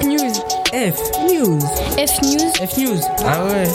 [0.00, 0.38] F News.
[0.72, 0.96] F
[1.28, 1.62] News.
[1.98, 2.52] F News.
[2.58, 3.02] F News.
[3.22, 3.68] Ah ouais.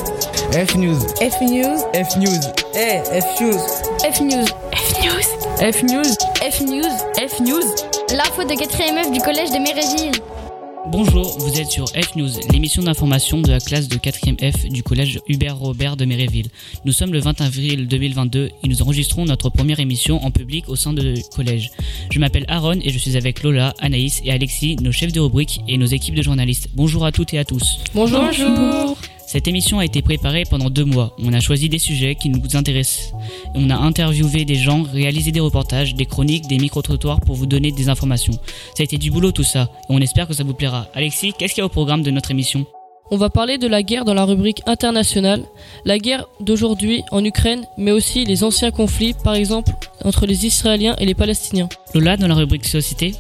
[0.66, 0.98] F News.
[1.21, 1.84] F News.
[1.94, 2.40] F News.
[2.73, 3.62] Eh, F News.
[4.04, 4.48] F News.
[4.73, 5.27] F News.
[5.59, 6.18] F News.
[6.41, 6.96] F News.
[7.16, 7.76] F News.
[8.12, 10.20] L'info de 4ème F du collège de Méréville.
[10.88, 14.84] Bonjour, vous êtes sur F News, l'émission d'information de la classe de 4e F du
[14.84, 16.48] collège Hubert Robert de Méréville.
[16.86, 20.76] Nous sommes le 20 avril 2022 et nous enregistrons notre première émission en public au
[20.76, 21.72] sein du collège.
[22.12, 25.59] Je m'appelle Aaron et je suis avec Lola, Anaïs et Alexis, nos chefs de rubrique
[25.68, 26.70] et nos équipes de journalistes.
[26.76, 27.80] Bonjour à toutes et à tous.
[27.94, 28.22] Bonjour.
[28.22, 28.95] Bonjour.
[29.28, 31.16] Cette émission a été préparée pendant deux mois.
[31.20, 33.14] On a choisi des sujets qui nous intéressent.
[33.56, 37.72] On a interviewé des gens, réalisé des reportages, des chroniques, des micro-trottoirs pour vous donner
[37.72, 38.34] des informations.
[38.76, 40.88] Ça a été du boulot tout ça, et on espère que ça vous plaira.
[40.94, 42.66] Alexis, qu'est-ce qu'il y a au programme de notre émission?
[43.12, 45.44] On va parler de la guerre dans la rubrique internationale,
[45.86, 49.72] la guerre d'aujourd'hui en Ukraine, mais aussi les anciens conflits, par exemple
[50.04, 51.70] entre les Israéliens et les Palestiniens.
[51.94, 53.16] Lola, dans la rubrique société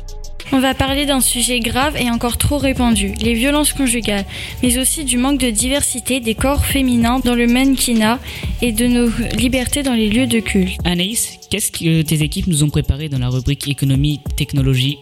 [0.51, 4.25] on va parler d'un sujet grave et encore trop répandu, les violences conjugales,
[4.61, 8.19] mais aussi du manque de diversité des corps féminins dans le mannequinat
[8.61, 10.77] et de nos libertés dans les lieux de culte.
[10.85, 14.97] Anaïs, qu'est-ce que tes équipes nous ont préparé dans la rubrique économie, technologie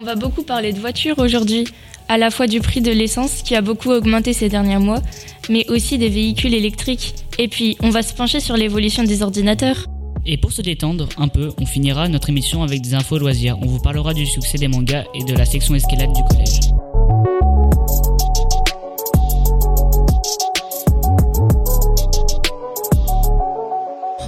[0.00, 1.64] On va beaucoup parler de voitures aujourd'hui,
[2.08, 5.02] à la fois du prix de l'essence qui a beaucoup augmenté ces derniers mois,
[5.48, 7.14] mais aussi des véhicules électriques.
[7.38, 9.86] Et puis, on va se pencher sur l'évolution des ordinateurs.
[10.26, 13.58] Et pour se détendre un peu, on finira notre émission avec des infos loisirs.
[13.62, 16.60] On vous parlera du succès des mangas et de la section escalade du collège.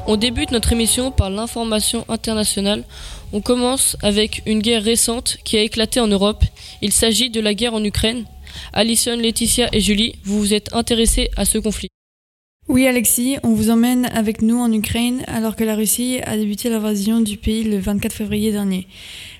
[0.06, 2.84] On débute notre émission par l'information internationale.
[3.32, 6.44] On commence avec une guerre récente qui a éclaté en Europe.
[6.82, 8.24] Il s'agit de la guerre en Ukraine.
[8.72, 11.88] Alison, Laetitia et Julie, vous vous êtes intéressés à ce conflit.
[12.68, 16.70] Oui Alexis, on vous emmène avec nous en Ukraine alors que la Russie a débuté
[16.70, 18.86] l'invasion du pays le 24 février dernier.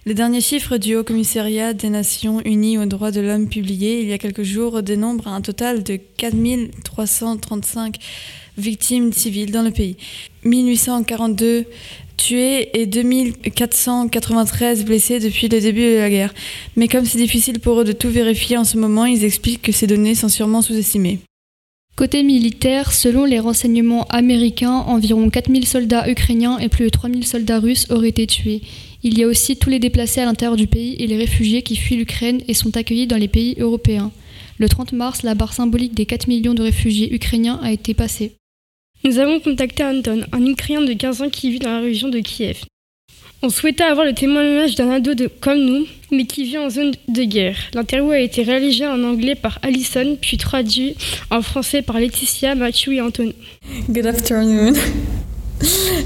[0.07, 4.09] Les derniers chiffres du Haut Commissariat des Nations Unies aux droits de l'homme publiés il
[4.09, 7.97] y a quelques jours dénombrent un total de 4335
[8.59, 9.97] victimes civiles dans le pays.
[10.45, 11.65] 1842
[12.17, 16.35] tués et 2493 blessés depuis le début de la guerre.
[16.75, 19.73] Mais comme c'est difficile pour eux de tout vérifier en ce moment, ils expliquent que
[19.73, 21.21] ces données sont sûrement sous-estimées.
[21.95, 27.61] Côté militaire, selon les renseignements américains, environ 4000 soldats ukrainiens et plus de 3000 soldats
[27.61, 28.63] russes auraient été tués.
[29.03, 31.77] Il y a aussi tous les déplacés à l'intérieur du pays et les réfugiés qui
[31.77, 34.11] fuient l'Ukraine et sont accueillis dans les pays européens.
[34.59, 38.37] Le 30 mars, la barre symbolique des 4 millions de réfugiés ukrainiens a été passée.
[39.05, 42.21] Nous avons contacté Anton, un Ukrainien de 15 ans qui vit dans la région de
[42.21, 42.65] Kiev.
[43.45, 46.93] On souhaitait avoir le témoignage d'un ado de, comme nous, mais qui vit en zone
[47.09, 47.57] de guerre.
[47.75, 50.95] L'interview a été réalisé en anglais par Alison, puis traduit
[51.29, 53.35] en français par Laetitia, Mathieu et Anthony.
[53.89, 54.75] Good afternoon.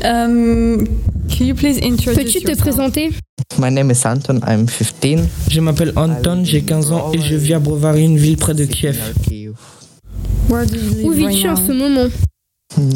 [0.05, 0.87] Um,
[1.31, 3.11] can you please introduce Peux-tu te présenter?
[3.59, 5.27] My name is Anton, I'm 15.
[5.51, 8.67] Je m'appelle Anton, j'ai 15 ans et je vis à Brovary, une ville près de
[8.67, 8.99] Kiev.
[11.03, 12.11] Où vis-tu en ce moment?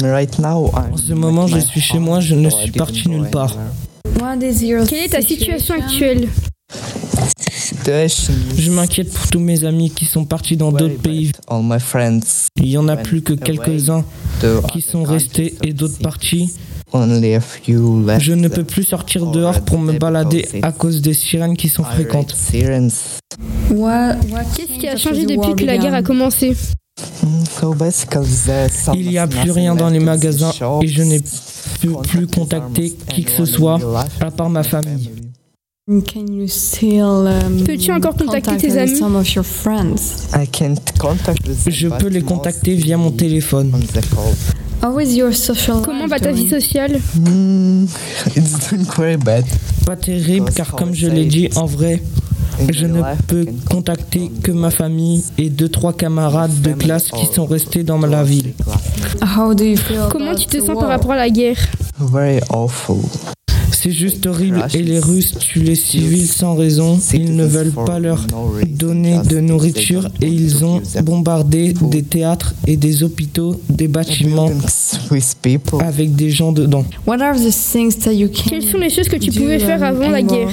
[0.03, 3.57] Right now, En ce moment, je suis chez moi, je ne suis parti nulle part.
[4.03, 6.27] Quelle est ta situation actuelle
[7.85, 11.31] Je m'inquiète pour tous mes amis qui sont partis dans d'autres pays.
[12.57, 14.05] Il y en a plus que quelques-uns
[14.71, 16.53] qui sont restés et d'autres partis.
[16.93, 21.83] Je ne peux plus sortir dehors pour me balader à cause des sirènes qui sont
[21.83, 22.35] fréquentes.
[23.69, 26.55] Qu'est-ce qui a changé depuis que la guerre a commencé
[28.93, 30.51] Il n'y a plus rien dans les magasins
[30.81, 31.21] et je n'ai
[31.79, 33.79] peux plus contacter qui que ce soit
[34.19, 35.11] à part ma famille.
[37.65, 38.99] Peux-tu encore contacter tes amis?
[41.67, 43.71] Je peux les contacter via mon téléphone.
[45.83, 46.99] Comment va ta vie sociale?
[49.85, 52.01] Pas terrible car comme je l'ai dit en vrai,
[52.69, 57.45] je ne peux contacter que ma famille et deux trois camarades de classe qui sont
[57.45, 58.53] restés dans la ville.
[60.09, 61.57] Comment tu te sens par rapport à la guerre?
[63.73, 66.99] C'est juste horrible et les Russes tuent les civils sans raison.
[67.13, 68.27] Ils ne veulent pas leur
[68.67, 74.51] donner de nourriture et ils ont bombardé des théâtres et des hôpitaux, des bâtiments
[75.79, 76.85] avec des gens dedans.
[77.07, 80.51] Quelles sont les choses que tu pouvais faire avant la guerre?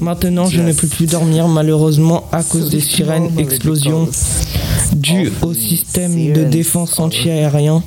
[0.00, 4.08] Maintenant, je ne peux plus dormir malheureusement à cause des sirènes explosions
[4.94, 7.82] dues au système de défense antiaérien.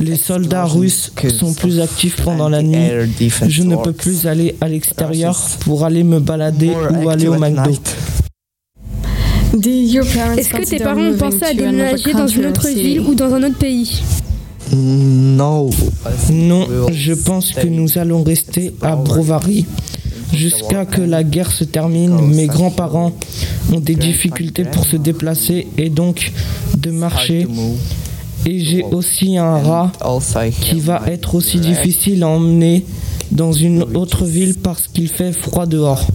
[0.00, 2.88] Les soldats russes sont plus actifs pendant la nuit.
[3.48, 7.72] Je ne peux plus aller à l'extérieur pour aller me balader ou aller au McDo.
[9.54, 13.42] Est-ce que tes parents ont pensé à déménager dans une autre ville ou dans un
[13.44, 14.02] autre pays?
[14.72, 15.70] Non.
[16.30, 19.66] Non, je pense que nous allons rester à Brovary.
[20.32, 23.12] Jusqu'à que la guerre se termine, mes grands-parents
[23.72, 26.32] ont des difficultés pour se déplacer et donc
[26.76, 27.46] de marcher.
[28.44, 29.92] Et j'ai aussi un rat
[30.60, 32.84] qui va être aussi difficile à emmener
[33.32, 36.06] dans une autre ville parce qu'il fait froid dehors.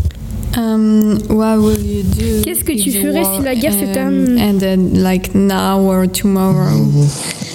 [0.57, 4.38] Um, what will you do Qu'est-ce que tu ferais si la guerre se termine?
[4.38, 6.88] ended, like now or tomorrow?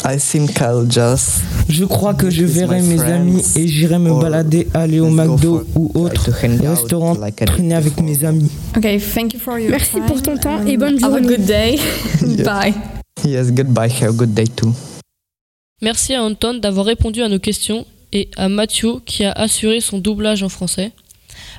[0.08, 4.69] I think I'll just Je crois que je verrai mes amis et j'irai me balader,
[4.73, 8.50] aller au McDo ou autre restaurant, traîner avec mes amis.
[8.76, 10.06] Okay, thank you for your Merci time.
[10.06, 11.37] pour ton temps Um, et bonne Have a journée.
[11.37, 11.79] good day.
[12.44, 12.75] Bye.
[13.25, 13.91] Yes, goodbye.
[14.00, 14.73] Have a good day too.
[15.82, 19.99] Merci à Anton d'avoir répondu à nos questions et à Mathieu qui a assuré son
[19.99, 20.93] doublage en français.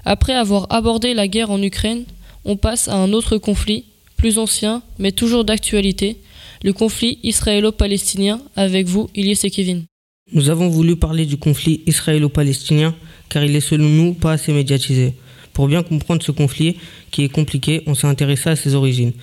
[0.05, 2.05] Après avoir abordé la guerre en Ukraine,
[2.45, 3.83] on passe à un autre conflit,
[4.15, 6.17] plus ancien mais toujours d'actualité,
[6.63, 9.85] le conflit israélo-palestinien avec vous, Ilyes et Kevin.
[10.33, 12.95] Nous avons voulu parler du conflit israélo-palestinien
[13.29, 15.13] car il est selon nous pas assez médiatisé.
[15.53, 16.77] Pour bien comprendre ce conflit,
[17.11, 19.13] qui est compliqué, on s'est intéressé à ses origines.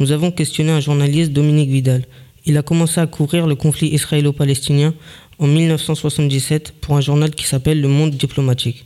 [0.00, 2.04] Nous avons questionné un journaliste, Dominique Vidal.
[2.44, 4.94] Il a commencé à couvrir le conflit israélo-palestinien
[5.38, 8.84] en 1977 pour un journal qui s'appelle Le Monde diplomatique.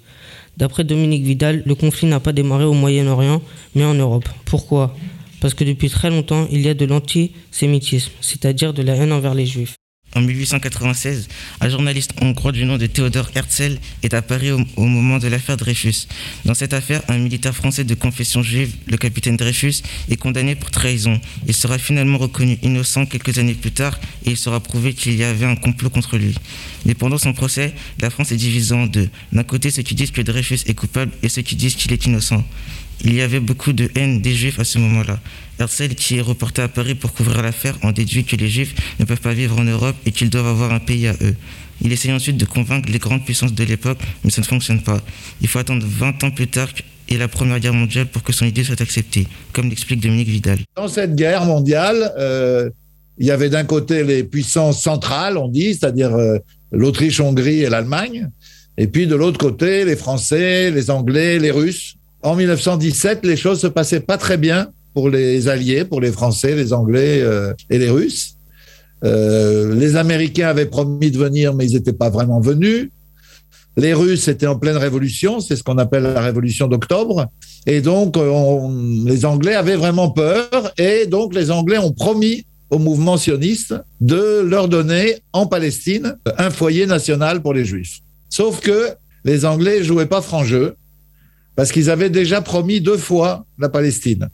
[0.56, 3.42] D'après Dominique Vidal, le conflit n'a pas démarré au Moyen-Orient,
[3.74, 4.28] mais en Europe.
[4.44, 4.94] Pourquoi?
[5.42, 9.34] Parce que depuis très longtemps, il y a de l'antisémitisme, c'est-à-dire de la haine envers
[9.34, 9.74] les juifs.
[10.14, 11.26] En 1896,
[11.60, 15.56] un journaliste hongrois du nom de Théodore Herzl est apparu au, au moment de l'affaire
[15.56, 16.06] Dreyfus.
[16.44, 20.70] Dans cette affaire, un militaire français de confession juive, le capitaine Dreyfus, est condamné pour
[20.70, 21.18] trahison.
[21.48, 25.24] Il sera finalement reconnu innocent quelques années plus tard et il sera prouvé qu'il y
[25.24, 26.36] avait un complot contre lui.
[26.86, 29.08] Mais pendant son procès, la France est divisée en deux.
[29.32, 32.06] D'un côté, ceux qui disent que Dreyfus est coupable et ceux qui disent qu'il est
[32.06, 32.44] innocent.
[33.04, 35.18] Il y avait beaucoup de haine des juifs à ce moment-là.
[35.58, 39.04] Herzl, qui est reporté à Paris pour couvrir l'affaire, en déduit que les juifs ne
[39.04, 41.34] peuvent pas vivre en Europe et qu'ils doivent avoir un pays à eux.
[41.80, 45.00] Il essaye ensuite de convaincre les grandes puissances de l'époque, mais ça ne fonctionne pas.
[45.40, 46.68] Il faut attendre 20 ans plus tard
[47.08, 50.58] et la Première Guerre mondiale pour que son idée soit acceptée, comme l'explique Dominique Vidal.
[50.76, 52.70] Dans cette guerre mondiale, euh,
[53.18, 56.38] il y avait d'un côté les puissances centrales, on dit, c'est-à-dire euh,
[56.70, 58.30] l'Autriche-Hongrie et l'Allemagne,
[58.78, 61.96] et puis de l'autre côté les Français, les Anglais, les Russes.
[62.22, 66.54] En 1917, les choses se passaient pas très bien pour les Alliés, pour les Français,
[66.54, 68.36] les Anglais euh, et les Russes.
[69.04, 72.90] Euh, les Américains avaient promis de venir, mais ils n'étaient pas vraiment venus.
[73.76, 77.26] Les Russes étaient en pleine révolution, c'est ce qu'on appelle la révolution d'octobre.
[77.66, 80.72] Et donc, on, les Anglais avaient vraiment peur.
[80.78, 86.50] Et donc, les Anglais ont promis au mouvement sioniste de leur donner en Palestine un
[86.50, 88.00] foyer national pour les Juifs.
[88.28, 88.90] Sauf que
[89.24, 90.76] les Anglais jouaient pas franc jeu
[91.56, 94.28] parce qu'ils avaient déjà promis deux fois la Palestine.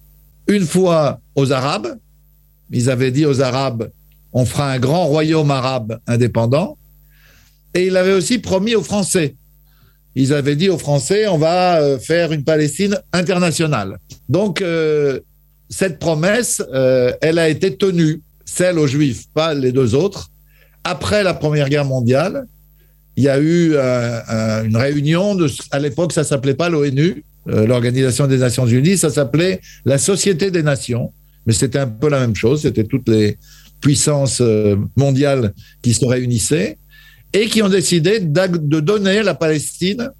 [0.47, 1.99] Une fois aux Arabes,
[2.71, 3.91] ils avaient dit aux Arabes,
[4.33, 6.77] on fera un grand royaume arabe indépendant.
[7.75, 9.37] Et ils avaient aussi promis aux Français.
[10.15, 13.99] Ils avaient dit aux Français, on va faire une Palestine internationale.
[14.29, 15.21] Donc, euh,
[15.69, 20.31] cette promesse, euh, elle a été tenue, celle aux Juifs, pas les deux autres.
[20.85, 22.47] Après la Première Guerre mondiale,
[23.19, 27.25] il y a eu euh, un, une réunion, de, à l'époque ça s'appelait pas l'ONU,
[27.49, 31.13] euh, l'Organisation des Nations Unies, ça s'appelait la Société des Nations,
[31.45, 33.37] mais c'était un peu la même chose, c'était toutes les
[33.81, 35.53] puissances euh, mondiales
[35.83, 36.79] qui se réunissaient
[37.33, 40.11] et qui ont décidé de donner la Palestine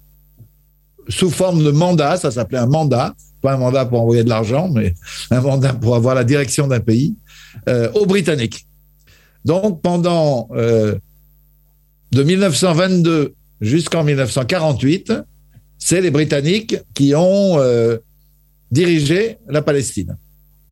[1.07, 4.67] sous forme de mandat, ça s'appelait un mandat, pas un mandat pour envoyer de l'argent,
[4.67, 4.93] mais
[5.31, 7.15] un mandat pour avoir la direction d'un pays,
[7.69, 8.67] euh, aux Britanniques.
[9.45, 10.95] Donc pendant euh,
[12.11, 15.13] de 1922 jusqu'en 1948,
[15.77, 17.97] c'est les Britanniques qui ont euh,
[18.71, 20.17] dirigé la Palestine.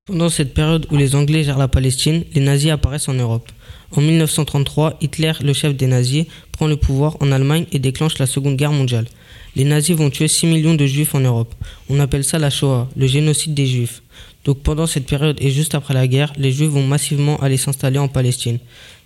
[0.06, 3.50] Pendant cette période où les Anglais gèrent la Palestine, les nazis apparaissent en Europe.
[3.92, 8.26] En 1933, Hitler, le chef des nazis, prend le pouvoir en Allemagne et déclenche la
[8.26, 9.08] Seconde Guerre mondiale.
[9.56, 11.54] Les nazis vont tuer 6 millions de juifs en Europe.
[11.90, 14.02] On appelle ça la Shoah, le génocide des juifs.
[14.46, 18.00] Donc pendant cette période et juste après la guerre, les juifs vont massivement aller s'installer
[18.00, 18.60] en Palestine,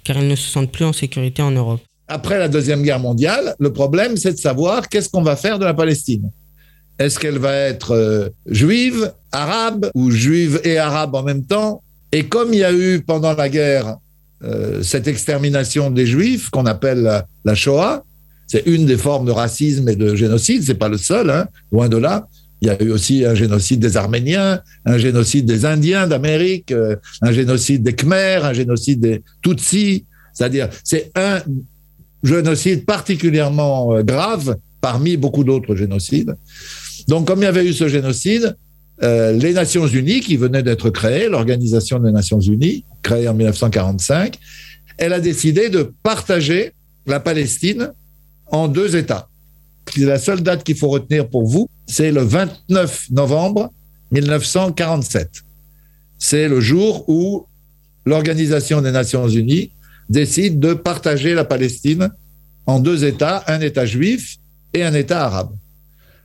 [0.04, 1.82] car ils ne se sentent plus en sécurité en Europe.
[2.14, 5.64] Après la Deuxième Guerre mondiale, le problème c'est de savoir qu'est-ce qu'on va faire de
[5.64, 6.30] la Palestine.
[7.00, 11.82] Est-ce qu'elle va être euh, juive, arabe ou juive et arabe en même temps?
[12.12, 13.96] Et comme il y a eu pendant la guerre
[14.44, 18.04] euh, cette extermination des juifs qu'on appelle la, Shoah,
[18.46, 21.88] c'est une des formes de racisme et de génocide, c'est pas le seul, hein, loin
[21.88, 22.28] de là.
[22.60, 26.98] Il y a eu aussi un génocide des Arméniens, un génocide des Indiens d'Amérique, euh,
[27.22, 30.06] un génocide des Khmers, un génocide des Tutsis.
[30.34, 31.40] C'est-à-dire, c'est un
[32.24, 36.36] génocide particulièrement euh, grave parmi beaucoup d'autres génocides.
[37.08, 38.56] Donc, comme il y avait eu ce génocide,
[39.04, 44.38] euh, les Nations Unies, qui venaient d'être créées, l'Organisation des Nations Unies, créée en 1945,
[44.98, 46.74] elle a décidé de partager
[47.08, 47.92] la Palestine
[48.48, 49.28] en deux États.
[49.98, 53.72] La seule date qu'il faut retenir pour vous, c'est le 29 novembre
[54.12, 55.30] 1947.
[56.20, 57.48] C'est le jour où
[58.06, 59.72] l'Organisation des Nations Unies
[60.10, 62.10] décide de partager la Palestine
[62.66, 64.38] en deux États, un État juif
[64.74, 65.52] et un État arabe.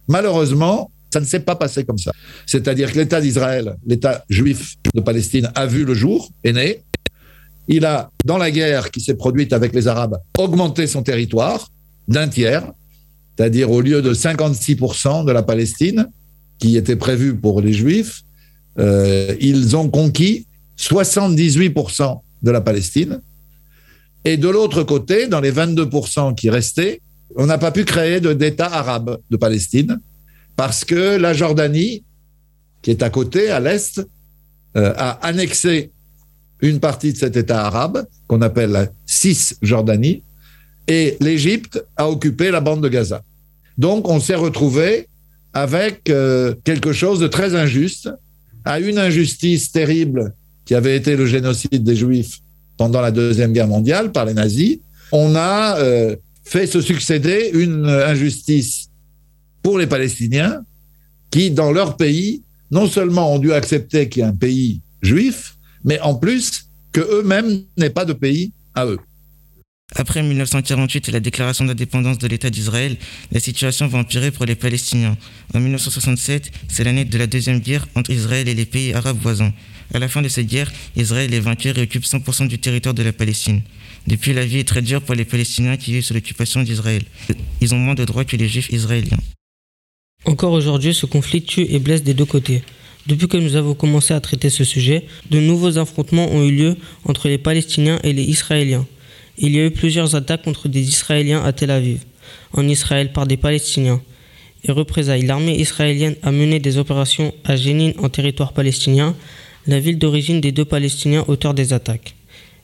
[0.09, 2.12] Malheureusement, ça ne s'est pas passé comme ça.
[2.47, 6.83] C'est-à-dire que l'État d'Israël, l'État juif de Palestine, a vu le jour, est né.
[7.68, 11.68] Il a, dans la guerre qui s'est produite avec les Arabes, augmenté son territoire
[12.06, 12.71] d'un tiers,
[13.37, 16.09] c'est-à-dire au lieu de 56% de la Palestine,
[16.59, 18.23] qui était prévu pour les Juifs,
[18.78, 20.47] euh, ils ont conquis
[20.78, 23.21] 78% de la Palestine.
[24.26, 27.00] Et de l'autre côté, dans les 22% qui restaient,
[27.37, 30.00] on n'a pas pu créer d'État arabe de Palestine
[30.56, 32.02] parce que la Jordanie,
[32.83, 34.04] qui est à côté, à l'est,
[34.76, 35.92] euh, a annexé
[36.61, 40.25] une partie de cet État arabe qu'on appelle la Cisjordanie
[40.88, 43.23] et l'Égypte a occupé la bande de Gaza.
[43.78, 45.06] Donc on s'est retrouvé
[45.52, 48.11] avec euh, quelque chose de très injuste,
[48.64, 52.40] à une injustice terrible qui avait été le génocide des Juifs
[52.76, 54.78] pendant la Deuxième Guerre mondiale par les nazis.
[55.12, 58.88] On a euh, fait se succéder une injustice
[59.62, 60.62] pour les Palestiniens
[61.30, 65.56] qui, dans leur pays, non seulement ont dû accepter qu'il y a un pays juif,
[65.85, 68.99] mais en plus que eux-mêmes n'aient pas de pays à eux.
[69.95, 72.97] Après 1948 et la déclaration d'indépendance de l'État d'Israël,
[73.30, 75.16] la situation va empirer pour les Palestiniens.
[75.54, 79.52] En 1967, c'est l'année de la deuxième guerre entre Israël et les pays arabes voisins.
[79.95, 83.02] À la fin de cette guerre, Israël est vaincu et occupe 100% du territoire de
[83.02, 83.62] la Palestine.
[84.07, 87.02] Depuis, la vie est très dure pour les Palestiniens qui vivent sous l'occupation d'Israël.
[87.61, 89.19] Ils ont moins de droits que les Juifs israéliens.
[90.25, 92.62] Encore aujourd'hui, ce conflit tue et blesse des deux côtés.
[93.07, 96.76] Depuis que nous avons commencé à traiter ce sujet, de nouveaux affrontements ont eu lieu
[97.05, 98.87] entre les Palestiniens et les Israéliens.
[99.38, 102.00] Il y a eu plusieurs attaques contre des Israéliens à Tel Aviv,
[102.52, 104.02] en Israël par des Palestiniens.
[104.64, 109.14] Et représailles, l'armée israélienne a mené des opérations à Jénine en territoire palestinien,
[109.66, 112.14] la ville d'origine des deux Palestiniens auteurs des attaques.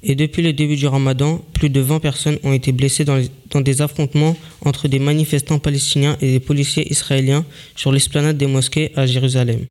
[0.05, 3.61] Et depuis le début du ramadan, plus de 20 personnes ont été blessées dans, dans
[3.61, 7.45] des affrontements entre des manifestants palestiniens et des policiers israéliens
[7.77, 9.67] sur l'esplanade des mosquées à Jérusalem.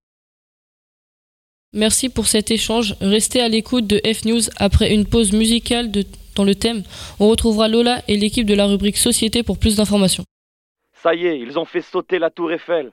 [1.74, 2.96] Merci pour cet échange.
[3.02, 6.84] Restez à l'écoute de F News après une pause musicale de, dans le thème.
[7.20, 10.24] On retrouvera Lola et l'équipe de la rubrique Société pour plus d'informations.
[11.02, 12.92] Ça y est, ils ont fait sauter la tour Eiffel.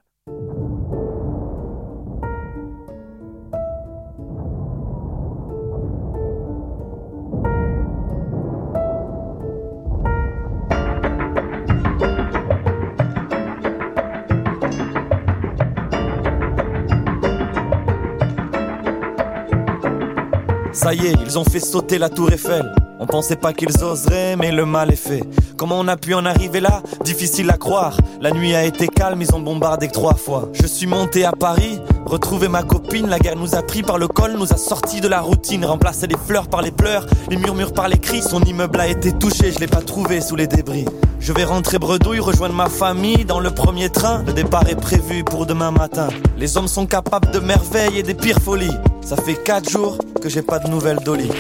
[20.78, 22.72] Ça y est, ils ont fait sauter la tour Eiffel.
[23.00, 25.24] On pensait pas qu'ils oseraient, mais le mal est fait.
[25.56, 26.82] Comment on a pu en arriver là?
[27.04, 27.96] Difficile à croire.
[28.20, 30.48] La nuit a été calme, ils ont bombardé trois fois.
[30.52, 33.08] Je suis monté à Paris, retrouvé ma copine.
[33.08, 35.64] La guerre nous a pris par le col, nous a sortis de la routine.
[35.64, 38.22] Remplacé les fleurs par les pleurs, les murmures par les cris.
[38.22, 40.84] Son immeuble a été touché, je l'ai pas trouvé sous les débris.
[41.18, 44.22] Je vais rentrer bredouille, rejoindre ma famille dans le premier train.
[44.28, 46.06] Le départ est prévu pour demain matin.
[46.36, 48.70] Les hommes sont capables de merveilles et des pires folies.
[49.02, 51.30] Ça fait quatre jours que j'ai pas de nouvelles d'Oli.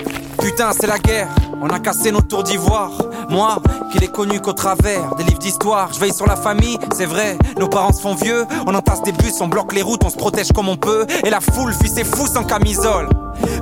[0.40, 1.28] Putain, c'est la guerre,
[1.60, 2.92] on a cassé nos tours d'ivoire.
[3.28, 3.60] Moi,
[3.92, 7.36] qui l'ai connu qu'au travers des livres d'histoire, je veille sur la famille, c'est vrai.
[7.58, 10.16] Nos parents se font vieux, on entasse des bus, on bloque les routes, on se
[10.16, 11.06] protège comme on peut.
[11.24, 13.08] Et la foule fuit ses fous sans camisole.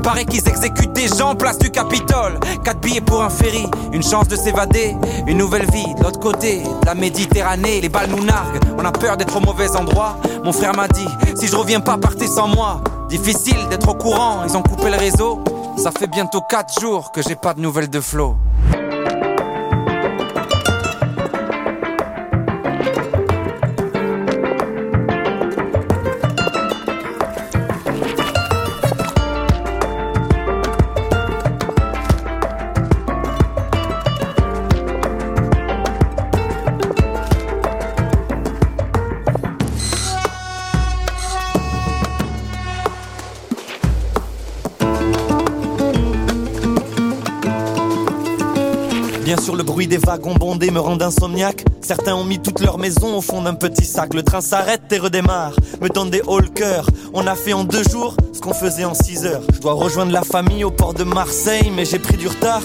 [0.02, 2.38] Paraît qu'ils exécutent des gens place du Capitole.
[2.64, 4.94] Quatre billets pour un ferry, une chance de s'évader.
[5.26, 7.80] Une nouvelle vie de l'autre côté de la Méditerranée.
[7.80, 10.16] Les balles nous narguent, on a peur d'être au mauvais endroit.
[10.44, 12.80] Mon frère m'a dit, si je reviens pas, partez sans moi.
[13.08, 15.42] Difficile d'être au courant, ils ont coupé le réseau.
[15.76, 18.36] Ça fait bientôt 4 jours que j'ai pas de nouvelles de Flo.
[50.16, 51.62] Wagons bondés me rend insomniaque.
[51.82, 54.14] Certains ont mis toute leur maison au fond d'un petit sac.
[54.14, 56.86] Le train s'arrête et redémarre, me donne des hauts le.
[57.12, 59.42] On a fait en deux jours ce qu'on faisait en six heures.
[59.52, 62.62] Je dois rejoindre la famille au port de Marseille, mais j'ai pris du retard.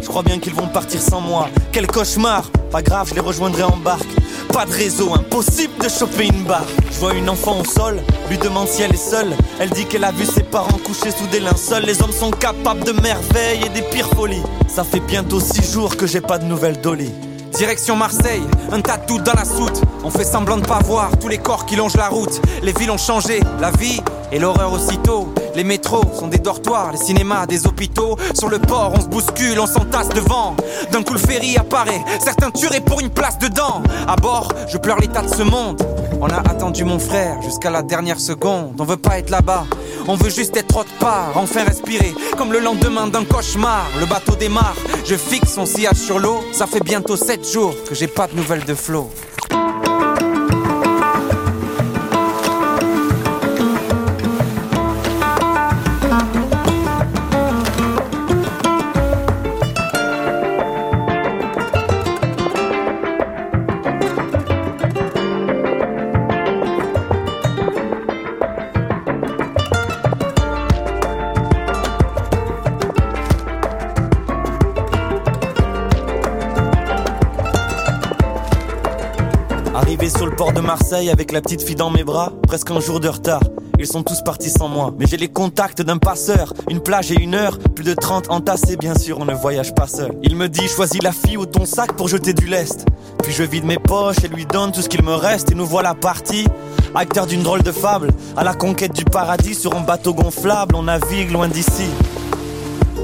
[0.00, 1.48] Je crois bien qu'ils vont partir sans moi.
[1.72, 4.21] Quel cauchemar Pas grave, je les rejoindrai en barque.
[4.52, 6.66] Pas de réseau, impossible de choper une barre.
[6.90, 9.34] Je vois une enfant au sol, lui demande si elle est seule.
[9.58, 11.84] Elle dit qu'elle a vu ses parents couchés sous des linceuls.
[11.84, 14.42] Les hommes sont capables de merveilles et des pires folies.
[14.68, 17.10] Ça fait bientôt six jours que j'ai pas de nouvelles d'Oli.
[17.52, 19.80] Direction Marseille, un doutes dans la soute.
[20.04, 22.40] On fait semblant de pas voir tous les corps qui longent la route.
[22.62, 24.00] Les villes ont changé, la vie
[24.32, 25.32] et l'horreur aussitôt.
[25.54, 28.16] Les métros sont des dortoirs, les cinémas des hôpitaux.
[28.34, 30.56] Sur le port, on se bouscule, on s'entasse devant.
[30.90, 33.82] D'un coup, le ferry apparaît, certains tueraient pour une place dedans.
[34.08, 35.82] À bord, je pleure l'état de ce monde.
[36.20, 38.74] On a attendu mon frère jusqu'à la dernière seconde.
[38.78, 39.66] On veut pas être là-bas,
[40.08, 41.32] on veut juste être autre part.
[41.34, 43.84] Enfin respirer, comme le lendemain d'un cauchemar.
[44.00, 46.42] Le bateau démarre, je fixe son sillage sur l'eau.
[46.52, 49.10] Ça fait bientôt 7 jours que j'ai pas de nouvelles de Flo.
[80.22, 83.00] Sur le port de Marseille avec la petite fille dans mes bras, presque un jour
[83.00, 83.42] de retard.
[83.80, 86.54] Ils sont tous partis sans moi, mais j'ai les contacts d'un passeur.
[86.70, 89.88] Une plage et une heure, plus de 30 entassés, bien sûr, on ne voyage pas
[89.88, 90.12] seul.
[90.22, 92.86] Il me dit, choisis la fille ou ton sac pour jeter du lest.
[93.24, 95.66] Puis je vide mes poches et lui donne tout ce qu'il me reste, et nous
[95.66, 96.46] voilà partis.
[96.94, 100.84] Acteur d'une drôle de fable, à la conquête du paradis sur un bateau gonflable, on
[100.84, 101.88] navigue loin d'ici.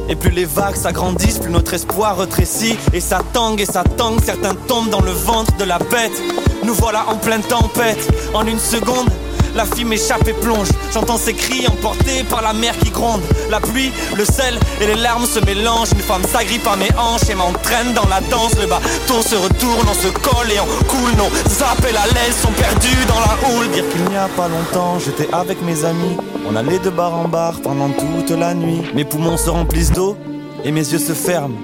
[0.08, 2.76] Et plus les vagues s'agrandissent, plus notre espoir retrécit.
[2.92, 6.22] Et ça tangue et ça tangue, certains tombent dans le ventre de la bête.
[6.68, 8.12] Nous voilà en pleine tempête.
[8.34, 9.08] En une seconde,
[9.56, 10.68] la fille m'échappe et plonge.
[10.92, 13.22] J'entends ses cris emportés par la mer qui gronde.
[13.48, 15.92] La pluie, le sel et les larmes se mélangent.
[15.92, 18.52] Une femme s'agrippe à mes hanches et m'entraîne dans la danse.
[18.60, 21.16] Le bateau se retourne, on se colle et on coule.
[21.16, 23.70] Nos appels à l'aise sont perdus dans la houle.
[23.70, 26.18] Dire qu'il n'y a pas longtemps, j'étais avec mes amis.
[26.46, 28.82] On allait de bar en bar pendant toute la nuit.
[28.94, 30.18] Mes poumons se remplissent d'eau
[30.64, 31.56] et mes yeux se ferment.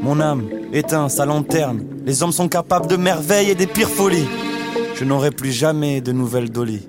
[0.00, 1.91] Mon âme éteint sa lanterne.
[2.04, 4.26] Les hommes sont capables de merveilles et des pires folies.
[4.96, 6.88] Je n'aurai plus jamais de nouvelles Dolly.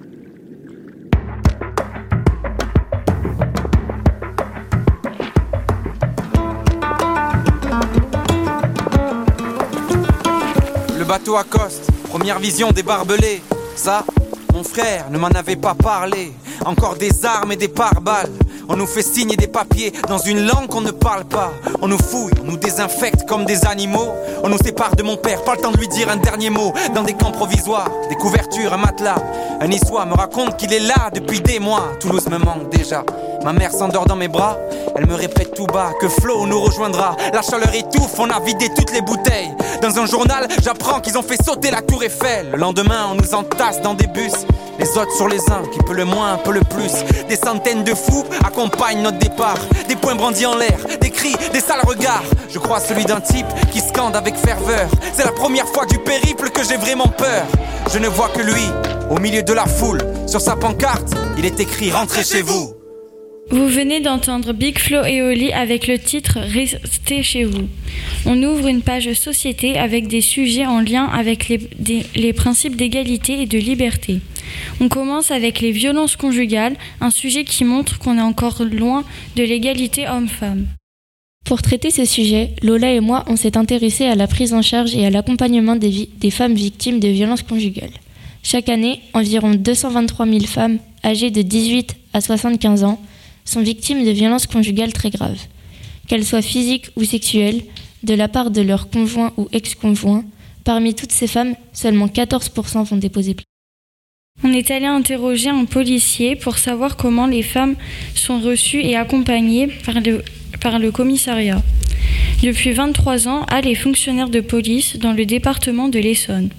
[10.98, 13.44] Le bateau accoste, première vision des barbelés.
[13.76, 14.04] Ça,
[14.52, 16.34] mon frère ne m'en avait pas parlé.
[16.66, 18.32] Encore des armes et des pare-balles.
[18.70, 21.52] On nous fait signer des papiers dans une langue qu'on ne parle pas.
[21.82, 24.14] On nous fouille, on nous désinfecte comme des animaux.
[24.44, 26.74] On nous sépare de mon père, pas le temps de lui dire un dernier mot.
[26.96, 29.22] Dans des camps provisoires, des couvertures, un matelas.
[29.62, 31.92] Un niçois me raconte qu'il est là depuis des mois.
[32.00, 33.04] Toulouse me manque déjà.
[33.44, 34.58] Ma mère s'endort dans mes bras.
[34.96, 37.16] Elle me répète tout bas que Flo nous rejoindra.
[37.34, 39.54] La chaleur étouffe, on a vidé toutes les bouteilles.
[39.82, 42.52] Dans un journal, j'apprends qu'ils ont fait sauter la tour Eiffel.
[42.52, 44.34] Le lendemain, on nous entasse dans des bus.
[44.80, 46.94] Les autres sur les uns, qui peut le moins, peut le plus.
[47.30, 49.60] Des centaines de fous accompagnent notre départ.
[49.88, 52.24] Des poings brandis en l'air, des cris, des sales regards.
[52.50, 54.90] Je crois celui d'un type qui scande avec ferveur.
[55.14, 57.44] C'est la première fois du périple que j'ai vraiment peur.
[57.94, 58.66] Je ne vois que lui,
[59.14, 60.02] au milieu de la foule.
[60.28, 62.74] Sur sa pancarte, il est écrit Rentrez chez vous.
[63.52, 67.68] Vous venez d'entendre Big Flo et Oli avec le titre Restez chez vous.
[68.26, 72.76] On ouvre une page société avec des sujets en lien avec les, des- les principes
[72.76, 74.20] d'égalité et de liberté.
[74.80, 79.04] On commence avec les violences conjugales, un sujet qui montre qu'on est encore loin
[79.36, 80.66] de l'égalité homme-femme.
[81.46, 84.96] Pour traiter ce sujet, Lola et moi, on s'est intéressés à la prise en charge
[84.96, 87.92] et à l'accompagnement des, des femmes victimes de violences conjugales.
[88.44, 93.02] Chaque année, environ 223 000 femmes âgées de 18 à 75 ans
[93.46, 95.40] sont victimes de violences conjugales très graves.
[96.08, 97.64] Qu'elles soient physiques ou sexuelles,
[98.04, 100.26] de la part de leur conjoint ou ex-conjoint,
[100.66, 103.48] parmi toutes ces femmes, seulement 14% vont déposer plainte.
[104.44, 107.76] On est allé interroger un policier pour savoir comment les femmes
[108.14, 110.22] sont reçues et accompagnées par le,
[110.60, 111.62] par le commissariat.
[112.44, 116.50] Depuis 23 ans, Al est fonctionnaire de police dans le département de l'Essonne.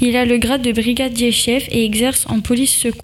[0.00, 3.00] Il a le grade de brigadier chef et exerce en police secours.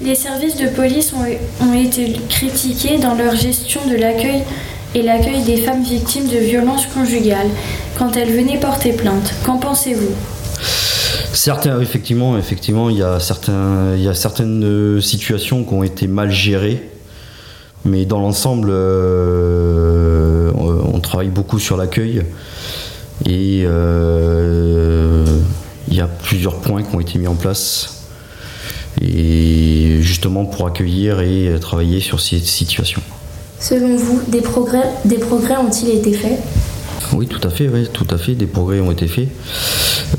[0.00, 4.44] Les services de police ont, ont été critiqués dans leur gestion de l'accueil
[4.94, 7.50] et l'accueil des femmes victimes de violences conjugales
[7.98, 9.34] quand elles venaient porter plainte.
[9.44, 10.14] Qu'en pensez-vous?
[11.32, 15.82] Certains, effectivement, effectivement, il y a certains, il y a certaines euh, situations qui ont
[15.82, 16.80] été mal gérées,
[17.84, 20.07] mais dans l'ensemble, euh,
[21.08, 22.22] travaille beaucoup sur l'accueil
[23.26, 25.24] et euh,
[25.88, 28.04] il y a plusieurs points qui ont été mis en place
[29.00, 33.02] et justement pour accueillir et travailler sur ces situations.
[33.58, 36.38] Selon vous, des progrès, des progrès ont-ils été faits?
[37.12, 38.34] Oui, tout à fait, oui, tout à fait.
[38.34, 39.28] Des progrès ont été faits,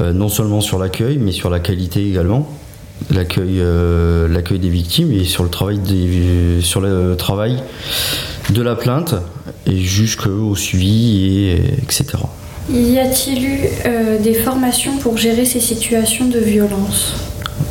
[0.01, 2.47] Euh, non seulement sur l'accueil, mais sur la qualité également.
[3.11, 7.63] L'accueil, euh, l'accueil des victimes et sur le travail des, sur le travail
[8.51, 9.15] de la plainte
[9.65, 12.05] et jusqu'au suivi et etc.
[12.71, 17.15] Y a-t-il eu euh, des formations pour gérer ces situations de violence?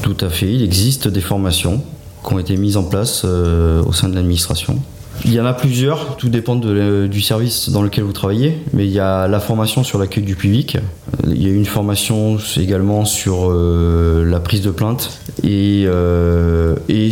[0.03, 1.83] Tout à fait, il existe des formations
[2.27, 4.81] qui ont été mises en place euh, au sein de l'administration.
[5.25, 8.87] Il y en a plusieurs, tout dépend de, du service dans lequel vous travaillez, mais
[8.87, 10.79] il y a la formation sur l'accueil du public,
[11.27, 17.09] il y a une formation également sur euh, la prise de plainte et, euh, et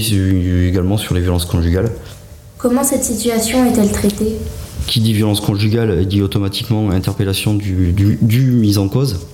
[0.69, 1.91] également sur les violences conjugales.
[2.59, 4.37] Comment cette situation est-elle traitée?
[4.87, 9.27] Qui dit violence conjugale dit automatiquement interpellation du, du, mise en cause.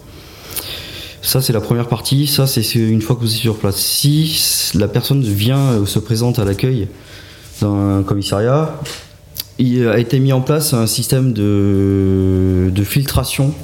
[1.20, 2.26] Ça, c'est la première partie.
[2.26, 3.76] Ça, c'est une fois que vous êtes sur place.
[3.76, 6.88] Si la personne vient ou se présente à l'accueil
[7.60, 8.80] dans un commissariat,
[9.58, 13.54] il a été mis en place un système de, filtration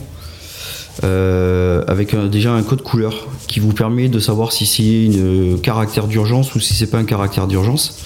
[1.03, 6.07] euh, avec déjà un code couleur qui vous permet de savoir si c'est un caractère
[6.07, 8.05] d'urgence ou si c'est pas un caractère d'urgence.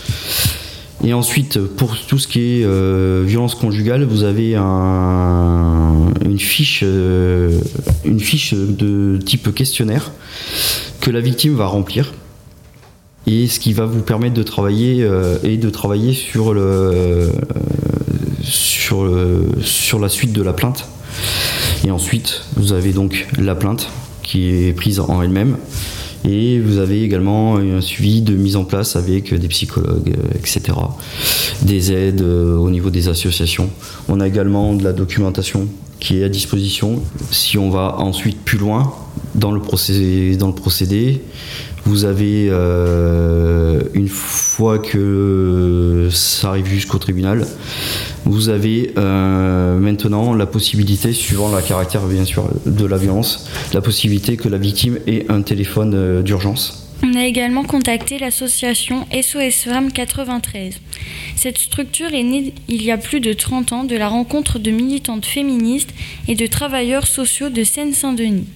[1.05, 6.83] Et ensuite, pour tout ce qui est euh, violence conjugale, vous avez un, une, fiche,
[6.85, 7.59] euh,
[8.05, 10.13] une fiche de type questionnaire
[11.01, 12.13] que la victime va remplir
[13.27, 17.31] et ce qui va vous permettre de travailler euh, et de travailler sur le,
[18.43, 20.89] sur le, sur la suite de la plainte.
[21.85, 23.91] Et ensuite, vous avez donc la plainte
[24.23, 25.57] qui est prise en elle-même.
[26.29, 30.63] Et vous avez également un suivi de mise en place avec des psychologues, etc.
[31.63, 33.71] Des aides au niveau des associations.
[34.09, 35.67] On a également de la documentation
[35.99, 37.03] qui est à disposition.
[37.31, 38.93] Si on va ensuite plus loin
[39.35, 41.23] dans le procédé, dans le procédé
[41.85, 47.47] vous avez, euh, une fois que ça arrive jusqu'au tribunal,
[48.25, 53.81] vous avez euh, maintenant la possibilité, suivant le caractère bien sûr de la violence, la
[53.81, 56.83] possibilité que la victime ait un téléphone euh, d'urgence.
[57.05, 60.79] On a également contacté l'association SOS Femmes 93.
[61.35, 64.71] Cette structure est née il y a plus de 30 ans de la rencontre de
[64.71, 65.93] militantes féministes
[66.29, 68.47] et de travailleurs sociaux de Seine-Saint-Denis.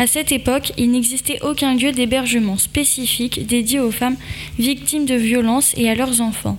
[0.00, 4.16] À cette époque, il n'existait aucun lieu d'hébergement spécifique dédié aux femmes
[4.58, 6.58] victimes de violences et à leurs enfants.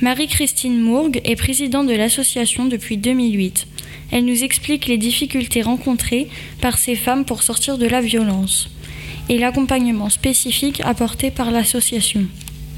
[0.00, 3.66] Marie-Christine Mourgue est présidente de l'association depuis 2008.
[4.12, 6.28] Elle nous explique les difficultés rencontrées
[6.60, 8.68] par ces femmes pour sortir de la violence
[9.28, 12.26] et l'accompagnement spécifique apporté par l'association.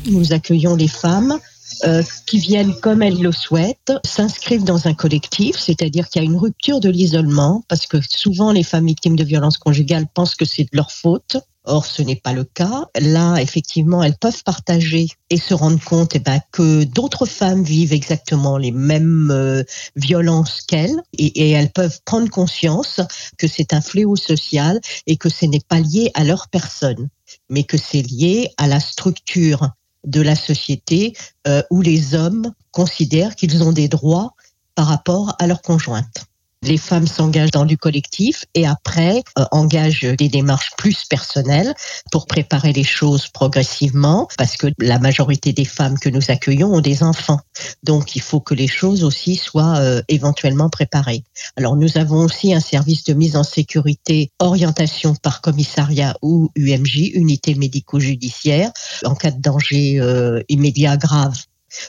[0.06, 1.38] Nous accueillons les femmes
[1.84, 6.28] euh, qui viennent comme elles le souhaitent, s'inscrivent dans un collectif, c'est-à-dire qu'il y a
[6.28, 10.44] une rupture de l'isolement, parce que souvent les femmes victimes de violences conjugales pensent que
[10.44, 11.38] c'est de leur faute.
[11.64, 12.86] Or, ce n'est pas le cas.
[12.98, 17.92] Là, effectivement, elles peuvent partager et se rendre compte eh ben, que d'autres femmes vivent
[17.92, 19.62] exactement les mêmes euh,
[19.94, 23.00] violences qu'elles et, elles peuvent prendre conscience
[23.38, 27.08] que c'est un fléau social et que ce n'est pas lié à leur personne,
[27.48, 29.70] mais que c'est lié à la structure
[30.04, 31.14] de la société
[31.46, 34.34] euh, où les hommes considèrent qu'ils ont des droits
[34.74, 36.26] par rapport à leur conjointe.
[36.62, 41.74] Les femmes s'engagent dans du collectif et après euh, engagent des démarches plus personnelles
[42.12, 46.80] pour préparer les choses progressivement parce que la majorité des femmes que nous accueillons ont
[46.80, 47.40] des enfants.
[47.82, 51.24] Donc il faut que les choses aussi soient euh, éventuellement préparées.
[51.56, 57.10] Alors nous avons aussi un service de mise en sécurité, orientation par commissariat ou UMJ,
[57.14, 58.70] unité médico-judiciaire,
[59.04, 61.36] en cas de danger euh, immédiat grave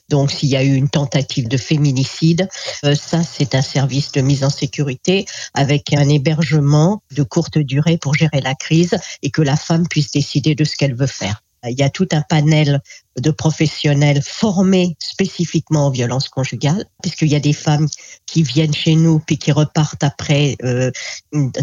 [0.09, 2.47] donc, s'il y a eu une tentative de féminicide,
[2.85, 7.97] euh, ça, c'est un service de mise en sécurité avec un hébergement de courte durée
[7.97, 11.41] pour gérer la crise et que la femme puisse décider de ce qu'elle veut faire.
[11.65, 12.81] Il y a tout un panel
[13.17, 17.87] de professionnels formés spécifiquement aux violences conjugales, puisqu'il y a des femmes
[18.25, 20.91] qui viennent chez nous puis qui repartent après euh,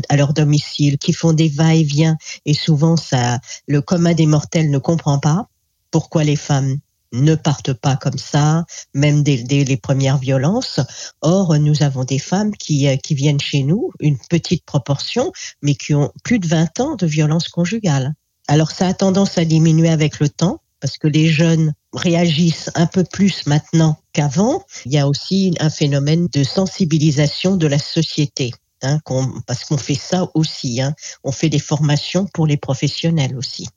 [0.08, 4.78] à leur domicile, qui font des va-et-vient, et souvent ça, le commun des mortels ne
[4.78, 5.48] comprend pas
[5.90, 6.78] pourquoi les femmes
[7.12, 10.80] ne partent pas comme ça, même dès, les premières violences.
[11.20, 15.94] Or, nous avons des femmes qui, qui viennent chez nous, une petite proportion, mais qui
[15.94, 18.14] ont plus de 20 ans de violence conjugale.
[18.48, 22.86] Alors, ça a tendance à diminuer avec le temps, parce que les jeunes réagissent un
[22.86, 24.64] peu plus maintenant qu'avant.
[24.86, 28.52] Il y a aussi un phénomène de sensibilisation de la société.
[28.82, 28.98] Hein,
[29.46, 30.94] parce qu'on fait ça aussi, hein.
[31.22, 33.68] on fait des formations pour les professionnels aussi.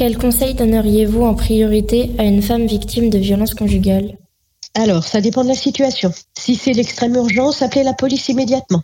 [0.00, 4.16] Quel conseil donneriez-vous en priorité à une femme victime de violences conjugales?
[4.72, 6.10] Alors, ça dépend de la situation.
[6.38, 8.82] Si c'est l'extrême urgence, appelez la police immédiatement.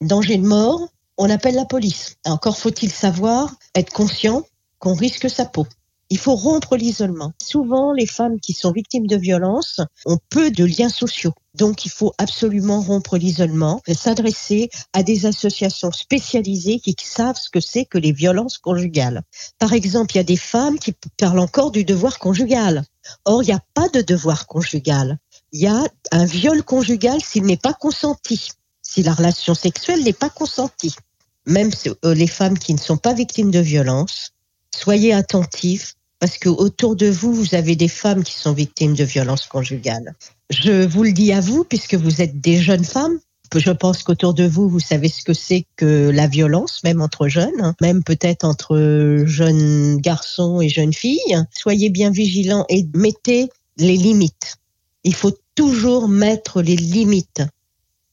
[0.00, 2.16] Danger de mort, on appelle la police.
[2.24, 4.42] Encore faut-il savoir, être conscient
[4.80, 5.68] qu'on risque sa peau.
[6.08, 7.32] Il faut rompre l'isolement.
[7.42, 11.32] Souvent, les femmes qui sont victimes de violences ont peu de liens sociaux.
[11.54, 17.60] Donc, il faut absolument rompre l'isolement, s'adresser à des associations spécialisées qui savent ce que
[17.60, 19.22] c'est que les violences conjugales.
[19.58, 22.84] Par exemple, il y a des femmes qui parlent encore du devoir conjugal.
[23.24, 25.18] Or, il n'y a pas de devoir conjugal.
[25.52, 28.50] Il y a un viol conjugal s'il n'est pas consenti.
[28.82, 30.94] si la relation sexuelle n'est pas consentie.
[31.46, 31.70] Même
[32.04, 34.32] les femmes qui ne sont pas victimes de violence,
[34.76, 39.04] soyez attentifs parce que autour de vous, vous avez des femmes qui sont victimes de
[39.04, 40.14] violences conjugales.
[40.50, 43.18] Je vous le dis à vous, puisque vous êtes des jeunes femmes.
[43.54, 47.28] Je pense qu'autour de vous, vous savez ce que c'est que la violence, même entre
[47.28, 51.36] jeunes, hein, même peut-être entre jeunes garçons et jeunes filles.
[51.52, 54.56] Soyez bien vigilants et mettez les limites.
[55.04, 57.42] Il faut toujours mettre les limites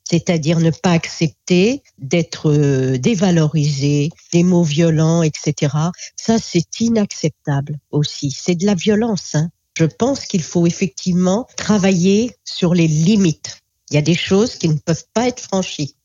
[0.03, 5.75] c'est-à-dire ne pas accepter d'être euh, dévalorisé, des mots violents, etc.
[6.15, 8.31] Ça, c'est inacceptable aussi.
[8.31, 9.35] C'est de la violence.
[9.35, 9.49] Hein.
[9.77, 13.59] Je pense qu'il faut effectivement travailler sur les limites.
[13.89, 15.95] Il y a des choses qui ne peuvent pas être franchies.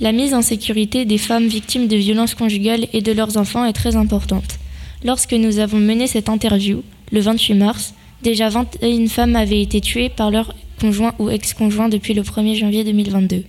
[0.00, 3.72] La mise en sécurité des femmes victimes de violences conjugales et de leurs enfants est
[3.72, 4.58] très importante.
[5.04, 10.08] Lorsque nous avons mené cette interview, le 28 mars, déjà 21 femmes avaient été tuées
[10.08, 13.44] par leur conjoint ou ex-conjoint depuis le 1er janvier 2022.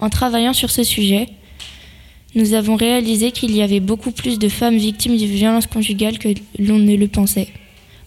[0.00, 1.28] En travaillant sur ce sujet,
[2.34, 6.28] nous avons réalisé qu'il y avait beaucoup plus de femmes victimes de violences conjugales que
[6.58, 7.48] l'on ne le pensait.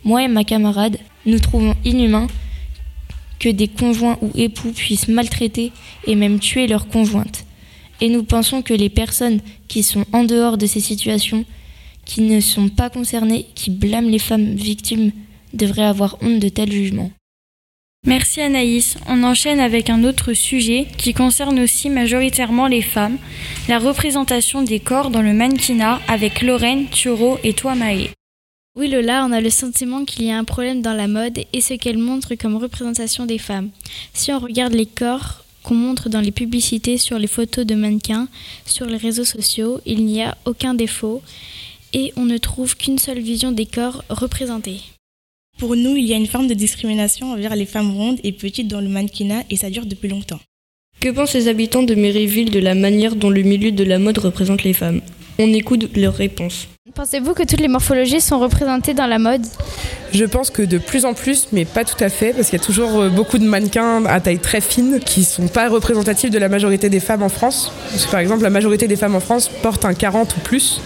[0.04, 2.28] Moi et ma camarade, nous trouvons inhumain
[3.40, 5.72] que des conjoints ou époux puissent maltraiter
[6.08, 7.46] et même tuer leurs conjointes.
[8.02, 11.46] Et nous pensons que les personnes qui sont en dehors de ces situations,
[12.06, 15.12] qui ne sont pas concernées, qui blâment les femmes victimes,
[15.54, 17.12] devraient avoir honte de tels jugements.
[18.06, 18.98] Merci Anaïs.
[19.08, 23.18] On enchaîne avec un autre sujet qui concerne aussi majoritairement les femmes,
[23.68, 27.74] la représentation des corps dans le mannequinat avec Lorraine, Thuro et toi.
[28.78, 31.62] Oui Lola, on a le sentiment qu'il y a un problème dans la mode et
[31.62, 33.72] ce qu'elle montre comme représentation des femmes.
[34.13, 38.28] Si on regarde les corps qu'on montre dans les publicités, sur les photos de mannequins,
[38.68, 41.24] sur les réseaux sociaux, il n'y a aucun défaut
[41.91, 44.82] et on ne trouve qu'une seule vision des corps représentés.
[45.58, 48.68] Pour nous, il y a une forme de discrimination envers les femmes rondes et petites
[48.68, 50.39] dans le mannequinat et ça dure depuis longtemps.
[51.00, 54.18] Que pensent les habitants de Méréville de la manière dont le milieu de la mode
[54.18, 55.00] représente les femmes?
[55.39, 56.68] On écoute leurs réponses.
[56.94, 59.46] Pensez-vous que toutes les morphologies sont représentées dans la mode?
[60.13, 62.62] Je pense que de plus en plus, mais pas tout à fait, parce qu'il y
[62.62, 66.32] a toujours euh, beaucoup de mannequins à taille très fine qui ne sont pas représentatifs
[66.32, 67.72] de la majorité des femmes en France.
[68.12, 70.80] par exemple, la majorité des femmes en France portent un 40 ou plus,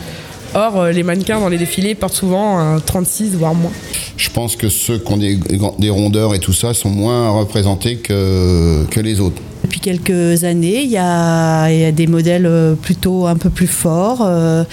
[0.55, 3.71] Or, euh, les mannequins dans les défilés portent souvent un 36, voire moins.
[4.17, 8.85] Je pense que ceux qui ont des, rondeurs et tout ça sont moins représentés que,
[8.89, 9.41] que les autres.
[9.69, 14.63] Depuis quelques années, il y, a, des modèles euh, plutôt un peu plus forts, euh,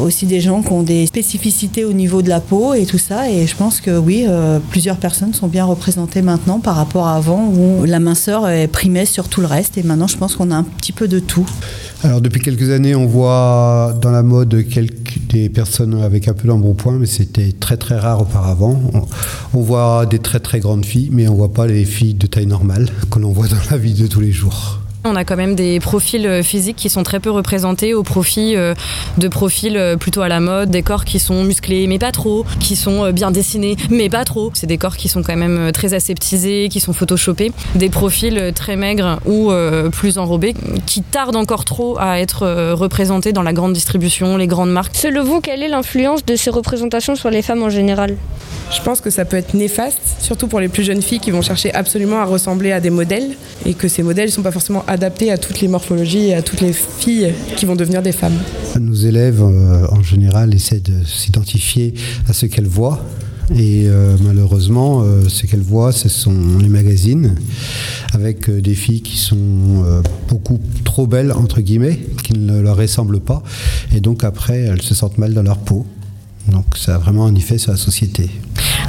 [0.00, 3.30] aussi des gens qui ont des spécificités au niveau de la peau et tout ça.
[3.30, 4.24] Et je pense que oui,
[4.70, 9.28] plusieurs personnes sont bien représentées maintenant par rapport à avant où la minceur primait sur
[9.28, 9.76] tout le reste.
[9.76, 11.46] Et maintenant, je pense qu'on a un petit peu de tout.
[12.04, 16.46] Alors depuis quelques années, on voit dans la mode quelques, des personnes avec un peu
[16.48, 18.78] d'embonpoint, mais c'était très très rare auparavant.
[19.54, 22.46] On, voit des très très grandes filles, mais on voit pas les filles de taille
[22.46, 24.83] normale que l'on voit dans la vie de tous les jours.
[25.06, 28.56] On a quand même des profils euh, physiques qui sont très peu représentés au profit
[28.56, 28.74] euh,
[29.18, 32.46] de profils euh, plutôt à la mode, des corps qui sont musclés mais pas trop,
[32.58, 34.50] qui sont bien dessinés mais pas trop.
[34.54, 38.76] C'est des corps qui sont quand même très aseptisés, qui sont photoshopés, des profils très
[38.76, 39.52] maigres ou
[39.92, 40.54] plus enrobés
[40.86, 44.96] qui tardent encore trop à être représentés dans la grande distribution, les grandes marques.
[44.96, 48.16] Selon vous, quelle est l'influence de ces représentations sur les femmes en général?
[48.70, 51.42] Je pense que ça peut être néfaste, surtout pour les plus jeunes filles qui vont
[51.42, 53.36] chercher absolument à ressembler à des modèles
[53.66, 56.42] et que ces modèles ne sont pas forcément adaptés à toutes les morphologies et à
[56.42, 58.38] toutes les filles qui vont devenir des femmes.
[58.80, 61.94] Nos élèves, euh, en général, essaient de s'identifier
[62.28, 63.04] à ce qu'elles voient.
[63.54, 67.34] Et euh, malheureusement, euh, ce qu'elles voient, ce sont les magazines,
[68.12, 69.84] avec des filles qui sont
[70.28, 73.42] beaucoup trop belles, entre guillemets, qui ne leur ressemblent pas.
[73.94, 75.84] Et donc après, elles se sentent mal dans leur peau.
[76.48, 78.30] Donc ça a vraiment un effet sur la société.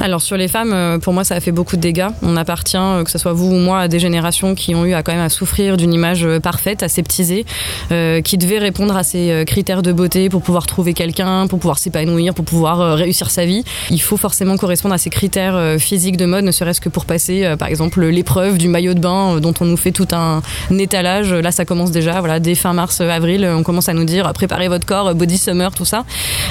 [0.00, 2.08] Alors sur les femmes, euh, pour moi, ça a fait beaucoup de dégâts.
[2.22, 4.92] On appartient, euh, que ce soit vous ou moi, à des générations qui ont eu
[4.92, 7.46] à quand même à souffrir d'une image euh, parfaite, aseptisée,
[7.92, 11.78] euh, qui devait répondre à ces critères de beauté pour pouvoir trouver quelqu'un, pour pouvoir
[11.78, 13.64] s'épanouir, pour pouvoir réussir sa vie.
[13.90, 17.54] Il faut forcément correspondre à ces critères physiques de mode, ne serait-ce que pour passer,
[17.58, 21.32] par exemple, l'épreuve du maillot de bain dont on nous fait tout un étalage.
[21.32, 22.20] Là, ça commence déjà.
[22.20, 25.72] Voilà, dès fin mars, avril, on commence à nous dire préparez votre corps, body summer,
[25.72, 26.04] tout ça.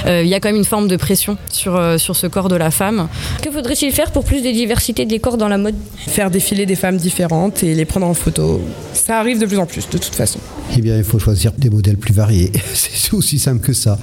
[0.06, 2.70] Il y a quand même une forme de pression sur sur ce corps de la
[2.70, 3.08] femme.
[3.42, 5.74] Que faudrait-il faire pour plus de diversité des corps dans la mode?
[6.08, 8.60] Faire défiler des femmes différentes et les prendre en photo.
[8.92, 10.38] Ça arrive de plus en plus, de toute façon.
[10.76, 12.52] Eh bien, il faut choisir des modèles plus variés.
[12.74, 13.98] C'est aussi simple que ça.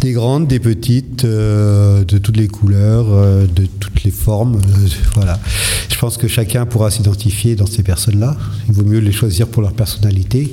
[0.00, 4.56] Des grandes, des petites, euh, de toutes les couleurs, euh, de toutes les formes.
[4.56, 5.38] Euh, voilà.
[5.90, 8.36] Je pense que chacun pourra s'identifier dans ces personnes-là.
[8.68, 10.52] Il vaut mieux les choisir pour leur personnalité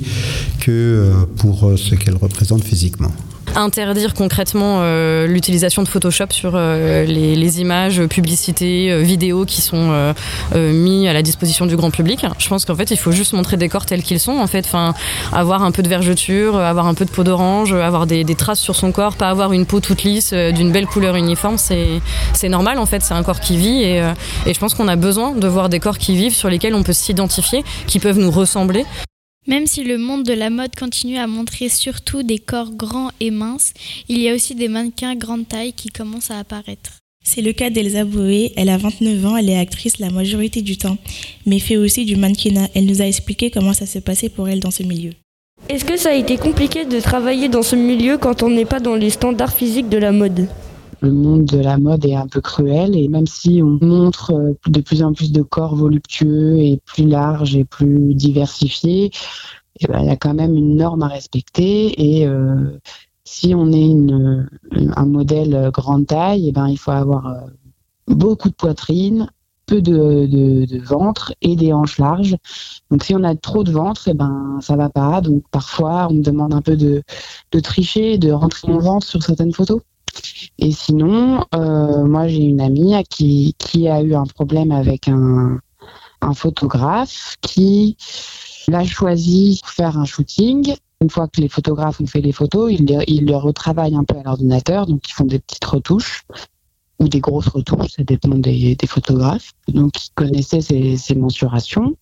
[0.60, 3.12] que pour ce qu'elles représentent physiquement.
[3.56, 10.14] Interdire concrètement euh, l'utilisation de Photoshop sur euh, les, images, publicités, vidéos qui sont
[10.54, 12.24] mis à la disposition du grand public.
[12.38, 14.32] Je pense qu'en fait, il faut juste montrer des corps tels qu'ils sont.
[14.32, 14.94] En fait, enfin,
[15.32, 18.60] avoir un peu de vergeture, avoir un peu de peau d'orange, avoir des, des, traces
[18.60, 22.78] sur son corps, pas avoir une peau toute lisse, d'une belle couleur uniforme, c'est normal.
[22.78, 23.98] En fait, c'est un corps qui vit et,
[24.46, 26.82] et je pense qu'on a besoin de voir des corps qui vivent sur lesquels on
[26.82, 28.84] peut s'identifier, qui peuvent nous ressembler.
[29.48, 33.32] Même si le monde de la mode continue à montrer surtout des corps grands et
[33.32, 33.74] minces,
[34.08, 36.98] il y a aussi des mannequins grande taille qui commencent à apparaître.
[37.24, 40.76] C'est le cas d'Elsa Boé, elle a 29 ans, elle est actrice la majorité du
[40.76, 40.96] temps,
[41.44, 42.68] mais fait aussi du mannequinat.
[42.74, 45.12] Elle nous a expliqué comment ça s'est passé pour elle dans ce milieu.
[45.68, 48.80] Est-ce que ça a été compliqué de travailler dans ce milieu quand on n'est pas
[48.80, 50.48] dans les standards physiques de la mode?
[51.02, 54.52] Le monde de la mode est un peu cruel et même si on montre euh,
[54.66, 59.10] de plus en plus de corps voluptueux et plus larges et plus diversifiés,
[59.80, 62.78] eh ben, il y a quand même une norme à respecter et euh,
[63.24, 64.48] si on est une,
[64.94, 67.40] un modèle grande taille, eh ben, il faut avoir euh,
[68.06, 69.28] beaucoup de poitrine,
[69.66, 72.36] peu de, de, ventre et des hanches larges.
[72.90, 75.20] Donc si on a trop de ventre, eh ben ça va pas.
[75.20, 77.02] Donc parfois on me demande un peu de,
[77.52, 79.80] de tricher, de rentrer mon ventre sur certaines photos.
[80.58, 83.54] Et sinon, euh, moi j'ai une amie qui,
[83.88, 85.60] a eu un problème avec un,
[86.34, 87.96] photographe qui
[88.68, 90.74] l'a choisi pour faire un shooting.
[91.00, 94.16] Une fois que les photographes ont fait les photos, ils, ils le retravaillent un peu
[94.16, 96.22] à l'ordinateur, donc ils font des petites retouches
[97.00, 99.50] ou des grosses retouches, ça dépend des, des photographes.
[99.66, 101.96] Donc il connaissait ses, ses mensurations.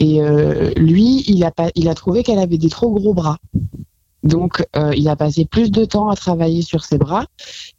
[0.00, 3.38] Et euh, lui, il a trouvé qu'elle avait des trop gros bras.
[4.22, 7.26] Donc, euh, il a passé plus de temps à travailler sur ses bras.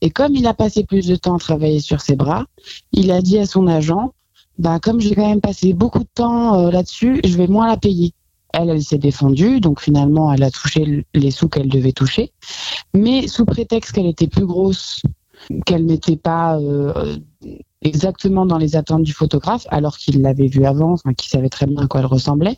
[0.01, 2.45] Et comme il a passé plus de temps à travailler sur ses bras,
[2.91, 4.13] il a dit à son agent,
[4.57, 7.77] bah, comme j'ai quand même passé beaucoup de temps euh, là-dessus, je vais moins la
[7.77, 8.13] payer.
[8.53, 12.31] Elle, elle s'est défendue, donc finalement, elle a touché les sous qu'elle devait toucher.
[12.93, 15.01] Mais sous prétexte qu'elle était plus grosse,
[15.65, 17.17] qu'elle n'était pas euh,
[17.81, 21.65] exactement dans les attentes du photographe, alors qu'il l'avait vue avant, enfin, qu'il savait très
[21.65, 22.57] bien à quoi elle ressemblait,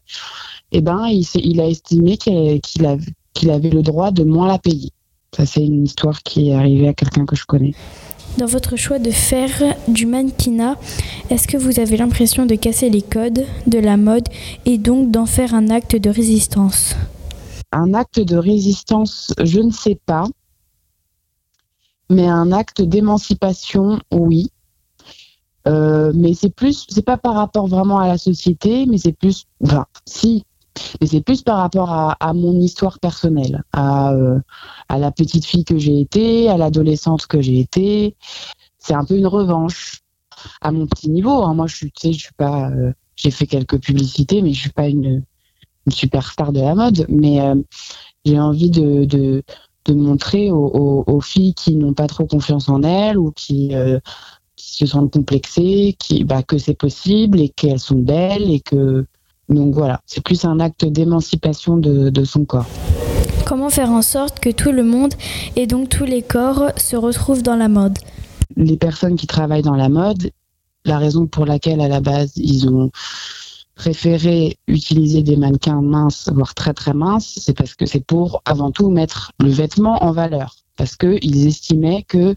[0.73, 4.57] eh ben, il, il a estimé qu'il avait qu'il avait le droit de moins la
[4.57, 4.89] payer.
[5.35, 7.73] Ça, c'est une histoire qui est arrivée à quelqu'un que je connais.
[8.37, 9.51] Dans votre choix de faire
[9.87, 10.75] du mannequinat,
[11.29, 14.27] est-ce que vous avez l'impression de casser les codes de la mode
[14.65, 16.95] et donc d'en faire un acte de résistance?
[17.71, 20.25] Un acte de résistance, je ne sais pas.
[22.09, 24.49] Mais un acte d'émancipation, oui.
[25.67, 29.45] Euh, mais c'est plus, c'est pas par rapport vraiment à la société, mais c'est plus,
[29.63, 30.43] enfin, si,
[30.99, 34.39] mais c'est plus par rapport à, mon histoire personnelle, euh,
[34.89, 38.15] à, la petite fille que j'ai été, à l'adolescente que j'ai été.
[38.77, 40.01] C'est un peu une revanche
[40.61, 41.43] à mon petit niveau.
[41.43, 41.53] Hein.
[41.53, 44.87] Moi, je suis, je suis pas, euh, j'ai fait quelques publicités, mais je suis pas
[44.87, 45.23] une,
[45.85, 47.05] une superstar de la mode.
[47.09, 47.55] Mais euh,
[48.25, 49.43] j'ai envie de, de,
[49.93, 53.71] montrer aux, filles qui n'ont pas trop confiance en elles ou qui,
[54.55, 59.05] qui se sentent complexées, qui, bah, que c'est possible et qu'elles sont belles et que
[59.49, 62.65] donc voilà, c'est plus un acte d'émancipation de, son corps.
[63.45, 65.13] Comment faire en sorte que tout le monde
[65.55, 67.97] et donc tous les corps se retrouvent dans la mode?
[68.55, 70.31] Les personnes qui travaillent dans la mode,
[70.83, 72.89] la raison pour laquelle à la base ils ont
[73.75, 78.71] préféré utiliser des mannequins minces, voire très très minces, c'est parce que c'est pour avant
[78.71, 80.55] tout mettre le vêtement en valeur.
[80.77, 82.35] Parce qu'ils estimaient que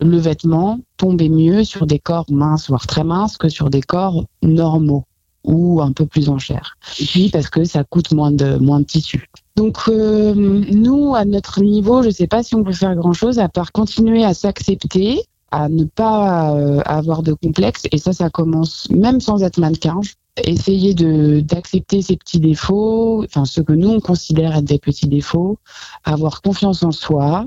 [0.00, 4.24] le vêtement tombait mieux sur des corps minces, voire très minces, que sur des corps
[4.42, 5.04] normaux
[5.44, 6.76] ou un peu plus en chair.
[7.00, 9.28] Et puis parce que ça coûte moins de moins de tissu.
[9.56, 13.12] Donc euh, nous à notre niveau, je ne sais pas si on peut faire grand
[13.12, 18.12] chose à part continuer à s'accepter, à ne pas euh, avoir de complexe et ça
[18.12, 20.00] ça commence même sans être mannequin.
[20.44, 25.08] Essayer de d'accepter ses petits défauts, enfin ce que nous on considère être des petits
[25.08, 25.58] défauts,
[26.04, 27.46] avoir confiance en soi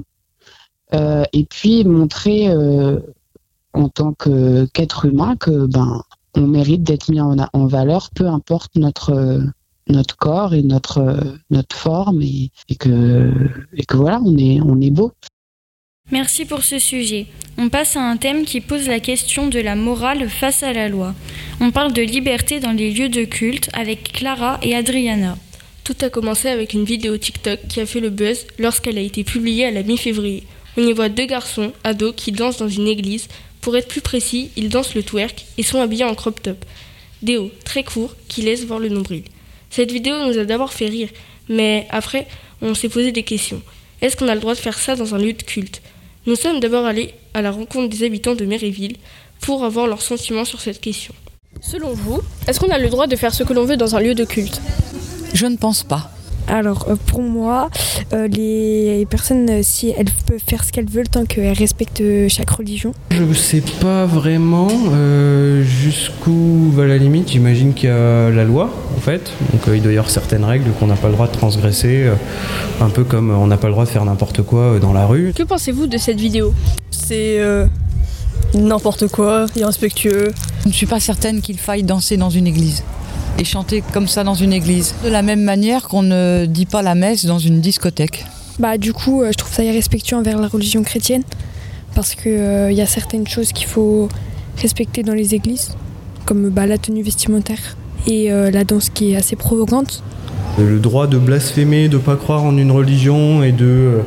[0.94, 2.54] euh, et puis montrer
[3.74, 6.04] en tant que qu'être humain que ben
[6.36, 9.42] on mérite d'être mis en, valeur, peu importe notre
[9.88, 13.32] notre corps et notre notre forme et, que
[13.74, 15.12] et que voilà, on est on est beau.
[16.12, 17.26] Merci pour ce sujet.
[17.58, 20.88] On passe à un thème qui pose la question de la morale face à la
[20.88, 21.16] loi.
[21.60, 25.36] On parle de liberté dans les lieux de culte avec Clara et Adriana.
[25.84, 29.24] Tout a commencé avec une vidéo TikTok qui a fait le buzz lorsqu'elle a été
[29.24, 30.44] publiée à la mi-février.
[30.78, 33.28] On y voit deux garçons, ados, qui dansent dans une église
[33.66, 36.64] pour être plus précis, ils dansent le twerk et sont habillés en crop top.
[37.24, 39.24] Des hauts très courts qui laissent voir le nombril.
[39.72, 41.10] Cette vidéo nous a d'abord fait rire,
[41.50, 42.28] mais après,
[42.62, 43.64] on s'est posé des questions.
[44.04, 45.82] Est-ce qu'on a le droit de faire ça dans un lieu de culte?
[46.28, 48.98] Nous sommes d'abord allés à la rencontre des habitants de Méréville
[49.42, 51.16] pour avoir leurs sentiments sur cette question.
[51.60, 54.00] Selon vous, est-ce qu'on a le droit de faire ce que l'on veut dans un
[54.00, 54.62] lieu de culte?
[55.34, 56.15] Je ne pense pas.
[56.48, 57.70] Alors euh, pour moi,
[58.14, 62.50] euh, les personnes, euh, si elles peuvent faire ce qu'elles veulent tant qu'elles respectent chaque
[62.52, 62.92] religion.
[63.12, 67.32] Je sais pas vraiment euh, jusqu'où va la limite.
[67.32, 69.32] J'imagine qu'il y a la loi en fait.
[69.54, 72.04] Donc euh, il doit y avoir certaines règles qu'on n'a pas le droit de transgresser.
[72.04, 72.16] euh,
[72.82, 75.06] un peu comme on n'a pas le droit de faire n'importe quoi euh, dans la
[75.06, 75.34] rue.
[75.36, 76.54] Que pensez-vous de cette vidéo?
[76.92, 77.66] C'est euh,
[78.54, 80.32] n'importe quoi, irrespectueux.
[80.64, 82.84] Je ne suis pas certaine qu'il faille danser dans une église
[83.40, 84.96] et chanter comme ça dans une église.
[85.04, 88.26] De la même manière qu'on ne dit pas la messe dans une discothèque.
[88.60, 91.24] Bah du coup, euh, je trouve ça irrespectueux envers la religion chrétienne
[91.94, 94.10] parce que euh, y a certaines choses qu'il faut
[94.58, 95.76] respecter dans les églises,
[96.26, 97.76] comme bah, la tenue vestimentaire
[98.08, 100.04] et euh, la danse qui est assez provocante.
[100.58, 103.98] Le droit de blasphémer, de pas croire en une religion et de euh,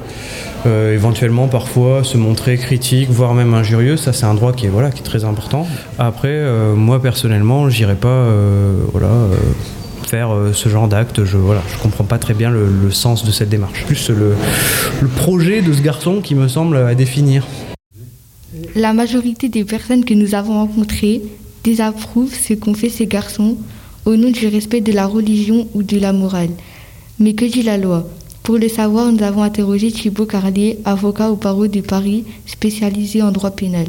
[0.66, 4.70] euh, éventuellement parfois se montrer critique, voire même injurieux, ça c'est un droit qui est
[4.70, 5.66] voilà qui est très important.
[5.98, 9.36] Après, euh, moi personnellement, j'irai pas euh, voilà euh,
[10.06, 11.22] faire euh, ce genre d'acte.
[11.24, 13.84] Je voilà, je comprends pas très bien le, le sens de cette démarche.
[13.84, 14.34] Plus le,
[15.02, 17.46] le projet de ce garçon qui me semble à définir.
[18.74, 21.20] La majorité des personnes que nous avons rencontrées
[21.62, 23.58] désapprouvent ce qu'ont fait ces garçons
[24.04, 26.50] au nom du respect de la religion ou de la morale.
[27.18, 28.08] Mais que dit la loi?
[28.42, 33.30] Pour le savoir, nous avons interrogé Thibaut Carlier, avocat au barreau de Paris, spécialisé en
[33.30, 33.86] droit pénal.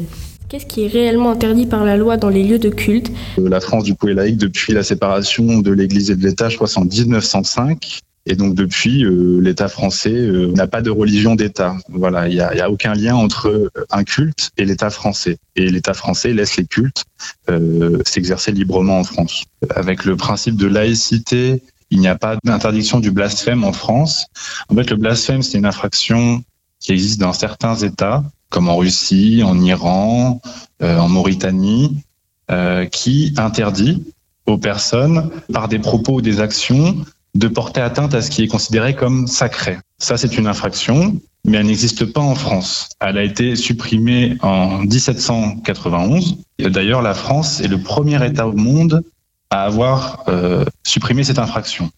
[0.50, 3.10] Qu'est-ce qui est réellement interdit par la loi dans les lieux de culte?
[3.38, 6.56] La France, du coup, est laïque depuis la séparation de l'Église et de l'État, je
[6.56, 8.00] crois, c'est en 1905.
[8.26, 11.76] Et donc depuis, euh, l'État français euh, n'a pas de religion d'État.
[11.88, 15.38] Voilà, il n'y a, a aucun lien entre euh, un culte et l'État français.
[15.56, 17.04] Et l'État français laisse les cultes
[17.48, 19.44] euh, s'exercer librement en France.
[19.74, 24.26] Avec le principe de laïcité, il n'y a pas d'interdiction du blasphème en France.
[24.68, 26.44] En fait, le blasphème, c'est une infraction
[26.78, 30.40] qui existe dans certains États, comme en Russie, en Iran,
[30.82, 32.02] euh, en Mauritanie,
[32.50, 34.04] euh, qui interdit
[34.46, 36.96] aux personnes, par des propos ou des actions,
[37.34, 39.78] de porter atteinte à ce qui est considéré comme sacré.
[39.98, 42.88] Ça, c'est une infraction, mais elle n'existe pas en France.
[43.00, 46.38] Elle a été supprimée en 1791.
[46.58, 49.02] Et D'ailleurs, la France est le premier État au monde
[49.50, 51.90] à avoir euh, supprimé cette infraction.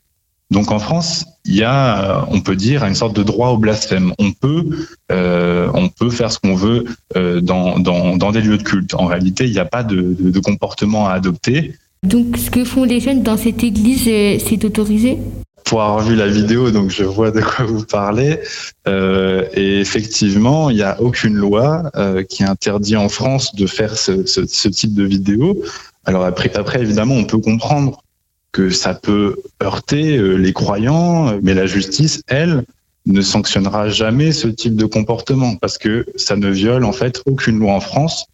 [0.51, 3.57] Donc en France, il y a, euh, on peut dire, une sorte de droit au
[3.57, 4.12] blasphème.
[4.18, 8.95] On peut, euh, on peut faire ce qu'on veut dans, dans, des lieux de culte.
[8.95, 11.74] En réalité, il n'y a pas de comportement à adopter.
[12.03, 15.18] Donc ce que font les jeunes dans cette église, euh, c'est autorisé
[15.64, 18.40] pour avoir vu la vidéo, donc je vois de quoi vous parlez.
[18.86, 23.96] Euh, et effectivement, il n'y a aucune loi euh, qui interdit en France de faire
[23.96, 25.62] ce, type de vidéo.
[26.05, 28.03] Alors après, après, évidemment, on peut comprendre
[28.50, 32.64] que ça peut heurter les croyants, mais la justice, elle,
[33.07, 37.59] ne sanctionnera jamais ce type de comportement parce que ça ne viole en fait aucune
[37.59, 38.26] loi en France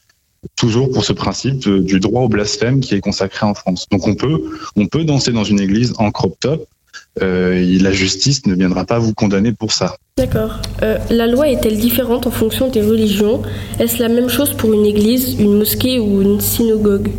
[0.57, 3.87] toujours pour ce principe du droit au blasphème qui est consacré en France.
[3.91, 4.43] Donc on peut,
[4.77, 6.67] on peut danser dans une église en crop top.
[7.23, 9.97] euh, la justice ne viendra pas vous condamner pour ça.
[10.17, 10.61] D'accord.
[10.83, 13.43] Euh, la loi est-elle différente en fonction des religions?
[13.79, 17.11] Est-ce la même chose pour une église, une mosquée ou une synagogue?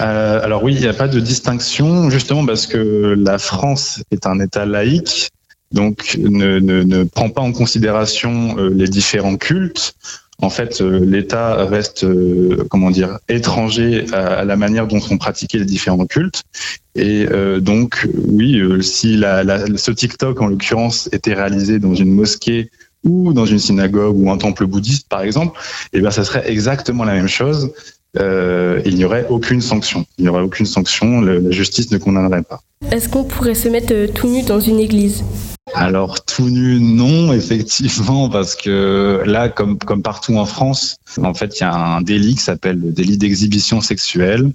[0.00, 4.26] Euh, alors oui, il n'y a pas de distinction, justement parce que la France est
[4.26, 5.30] un État laïque,
[5.72, 9.94] donc ne, ne, ne prend pas en considération les différents cultes.
[10.42, 15.58] En fait, euh, l'État reste, euh, comment dire, étranger à, la manière dont sont pratiqués
[15.58, 16.42] les différents cultes.
[16.94, 22.12] Et euh, donc, oui, si la, la- ce TikTok, en l'occurrence, était réalisé dans une
[22.12, 22.70] mosquée
[23.04, 25.58] ou dans une synagogue ou un temple bouddhiste, par exemple,
[25.92, 27.72] eh ben, ça serait exactement la même chose.
[28.18, 30.04] Euh, il n'y aurait aucune sanction.
[30.18, 31.20] Il n'y aurait aucune sanction.
[31.20, 32.60] la justice ne condamnerait pas.
[32.90, 35.22] Est-ce qu'on pourrait se mettre euh, tout nu dans une église?
[35.74, 41.60] Alors tout nu, non, effectivement, parce que là, comme partout en France, en fait, il
[41.60, 44.50] y a un délit qui s'appelle le délit d'exhibition sexuelle,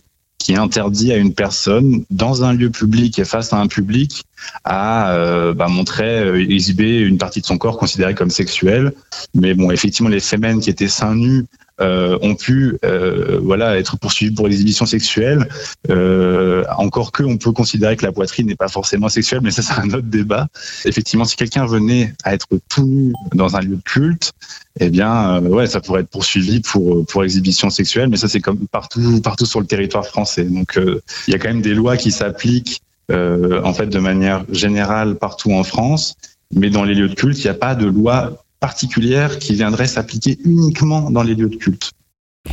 [0.45, 4.23] qui interdit à une personne dans un lieu public et face à un public
[4.63, 8.93] à euh, bah, montrer, euh, exhiber une partie de son corps considérée comme sexuelle.
[9.33, 11.45] Mais bon, effectivement, les femmes qui étaient seins nus
[11.79, 15.47] ont pu euh, voilà être poursuivis pour l'exhibition sexuelle.
[15.89, 19.61] Euh, encore que on peut considérer que la poitrine n'est pas forcément sexuelle, mais ça
[19.61, 20.47] c'est un autre débat.
[20.85, 24.31] Effectivement, si quelqu'un venait à être tout nu dans un lieu de culte,
[24.79, 28.41] eh bien, euh, ouais, ça pourrait être poursuivi pour pour exhibition sexuelle, mais ça c'est
[28.41, 30.43] comme partout partout sur le territoire français.
[30.43, 33.99] Donc euh, il y a quand même des lois qui s'appliquent euh, en fait de
[33.99, 36.15] manière générale partout en France,
[36.53, 39.87] mais dans les lieux de culte, il n'y a pas de loi particulière qui viendrait
[39.87, 41.91] s'appliquer uniquement dans les lieux de culte.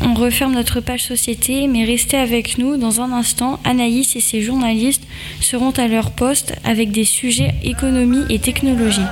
[0.00, 2.76] On referme notre page société, mais restez avec nous.
[2.76, 5.02] Dans un instant, Anaïs et ses journalistes
[5.40, 9.02] seront à leur poste avec des sujets économie et technologie.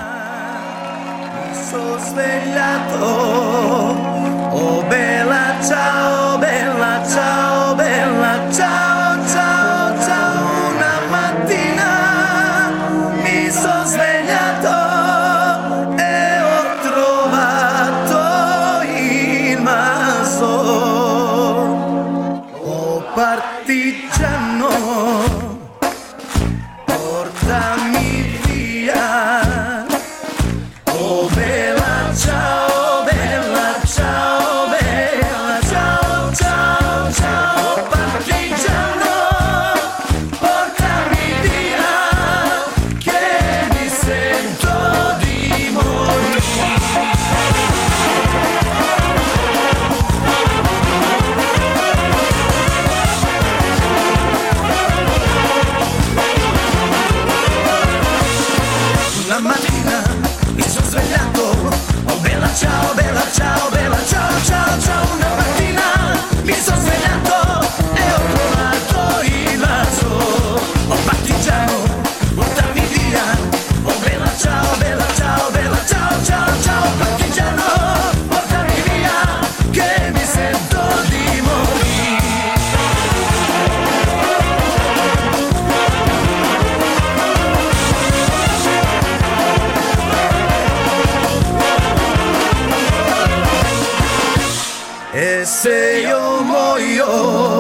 [97.13, 97.60] oh.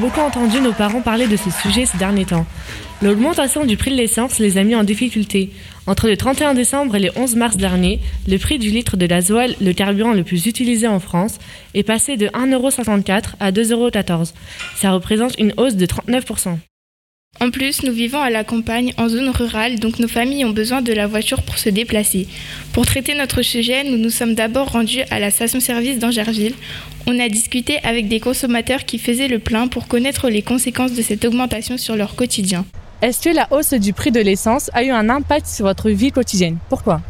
[0.00, 2.46] Beaucoup entendu nos parents parler de ces sujets ces derniers temps.
[3.02, 5.50] L'augmentation du prix de l'essence les a mis en difficulté.
[5.86, 9.54] Entre le 31 décembre et le 11 mars dernier, le prix du litre de gasoil,
[9.60, 11.38] le carburant le plus utilisé en France,
[11.74, 14.32] est passé de 1,64€ à 2,14€.
[14.76, 16.56] Ça représente une hausse de 39%.
[17.38, 20.82] En plus, nous vivons à la campagne, en zone rurale, donc nos familles ont besoin
[20.82, 22.26] de la voiture pour se déplacer.
[22.72, 26.54] Pour traiter notre sujet, nous nous sommes d'abord rendus à la station-service d'Angerville.
[27.06, 31.02] On a discuté avec des consommateurs qui faisaient le plein pour connaître les conséquences de
[31.02, 32.64] cette augmentation sur leur quotidien.
[33.02, 36.12] Est-ce que la hausse du prix de l'essence a eu un impact sur votre vie
[36.12, 36.58] quotidienne?
[36.68, 37.00] Pourquoi?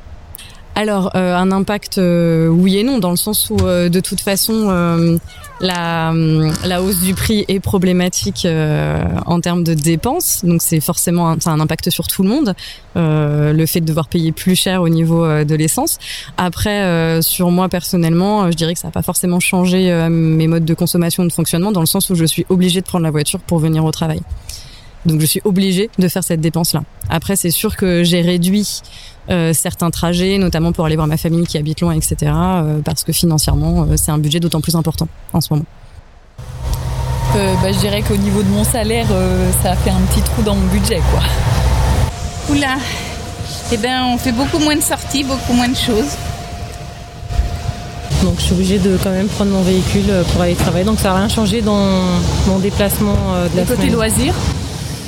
[0.76, 4.20] Alors, euh, un impact, euh, oui et non, dans le sens où, euh, de toute
[4.20, 5.18] façon, euh,
[5.61, 10.45] la, hum, la hausse du prix est problématique euh, en termes de dépenses.
[10.45, 12.55] Donc, c'est forcément un, un impact sur tout le monde,
[12.97, 15.99] euh, le fait de devoir payer plus cher au niveau euh, de l'essence.
[16.37, 20.09] Après, euh, sur moi personnellement, euh, je dirais que ça n'a pas forcément changé euh,
[20.09, 23.05] mes modes de consommation, de fonctionnement, dans le sens où je suis obligée de prendre
[23.05, 24.21] la voiture pour venir au travail.
[25.07, 26.83] Donc je suis obligée de faire cette dépense-là.
[27.09, 28.83] Après, c'est sûr que j'ai réduit
[29.31, 32.16] euh, certains trajets, notamment pour aller voir ma famille qui habite loin, etc.
[32.35, 35.66] euh, parce que financièrement, euh, c'est un budget d'autant plus important en ce moment.
[37.37, 40.20] Euh, bah, je dirais qu'au niveau de mon salaire, euh, ça a fait un petit
[40.20, 41.22] trou dans mon budget, quoi.
[42.51, 42.76] Oula,
[43.72, 46.16] eh ben, on fait beaucoup moins de sorties, beaucoup moins de choses.
[48.24, 50.85] Donc je suis obligée de quand même prendre mon véhicule pour aller travailler.
[50.85, 52.03] Donc ça n'a rien changé dans
[52.49, 53.93] mon déplacement euh, de la côté semaine.
[53.95, 54.35] loisirs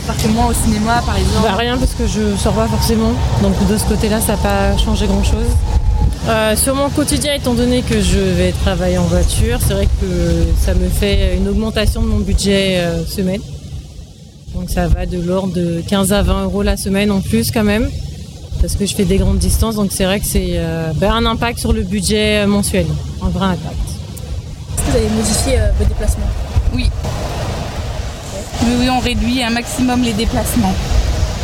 [0.06, 3.12] Partez moi au cinéma, par exemple Bah, rien parce que je sors pas forcément.
[3.42, 5.46] Donc de ce côté-là, ça n'a pas changé grand-chose.
[6.28, 10.46] Euh, sur mon quotidien, étant donné que je vais travailler en voiture, c'est vrai que
[10.60, 13.40] ça me fait une augmentation de mon budget euh, semaine.
[14.54, 17.64] Donc ça va de l'ordre de 15 à 20 euros la semaine en plus quand
[17.64, 17.88] même,
[18.60, 19.76] parce que je fais des grandes distances.
[19.76, 22.86] Donc c'est vrai que c'est euh, ben, un impact sur le budget mensuel,
[23.22, 23.76] un vrai impact.
[24.76, 26.26] Est-ce que vous avez modifié euh, vos déplacements?
[26.74, 26.90] Oui.
[28.64, 30.74] Oui, on réduit un maximum les déplacements.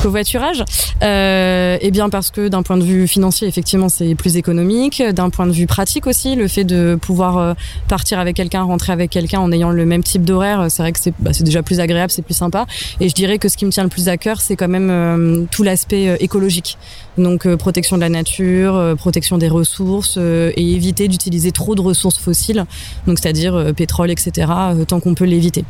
[0.03, 0.65] covoiturage
[1.03, 5.03] euh, Eh bien parce que d'un point de vue financier, effectivement, c'est plus économique.
[5.13, 7.55] D'un point de vue pratique aussi, le fait de pouvoir euh,
[7.89, 11.01] partir avec quelqu'un, rentrer avec quelqu'un en ayant le même type d'horaire, c'est vrai que
[11.01, 12.67] c'est bah, c'est déjà plus agréable, c'est plus sympa.
[13.01, 14.91] Et je dirais que ce qui me tient le plus à cœur, c'est quand même
[14.91, 16.79] euh, tout l'aspect euh, écologique.
[17.17, 21.75] Donc euh, protection de la nature, euh, protection des ressources euh, et éviter d'utiliser trop
[21.75, 22.65] de ressources fossiles,
[23.09, 24.47] donc c'est-à-dire euh, pétrole, etc.
[24.49, 25.65] euh, tant qu'on peut l'éviter.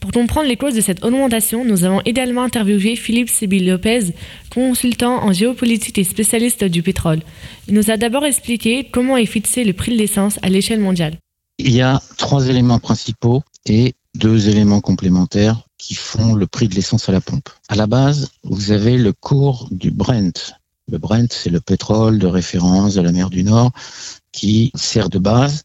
[0.00, 4.14] Pour comprendre les causes de cette augmentation, nous avons également interviewé Philippe Sibyl Lopez,
[4.50, 7.20] consultant en géopolitique et spécialiste du pétrole.
[7.68, 11.18] Il nous a d'abord expliqué comment est fixé le prix de l'essence à l'échelle mondiale.
[11.58, 16.74] Il y a trois éléments principaux et deux éléments complémentaires qui font le prix de
[16.74, 17.48] l'essence à la pompe.
[17.68, 20.54] À la base, vous avez le cours du Brent.
[20.90, 23.72] Le Brent, c'est le pétrole de référence de la mer du Nord
[24.32, 25.62] qui sert de base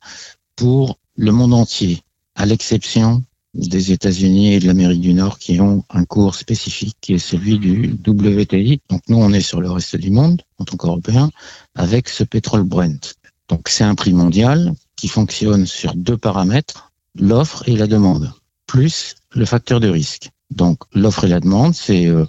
[0.55, 2.01] pour le monde entier,
[2.35, 3.23] à l'exception
[3.55, 7.57] des États-Unis et de l'Amérique du Nord qui ont un cours spécifique qui est celui
[7.57, 8.81] du WTI.
[8.89, 11.31] Donc nous, on est sur le reste du monde, en tant qu'Européens,
[11.73, 13.15] avec ce pétrole Brent.
[13.49, 18.31] Donc c'est un prix mondial qui fonctionne sur deux paramètres, l'offre et la demande,
[18.67, 20.29] plus le facteur de risque.
[20.51, 22.25] Donc l'offre et la demande, c'est euh,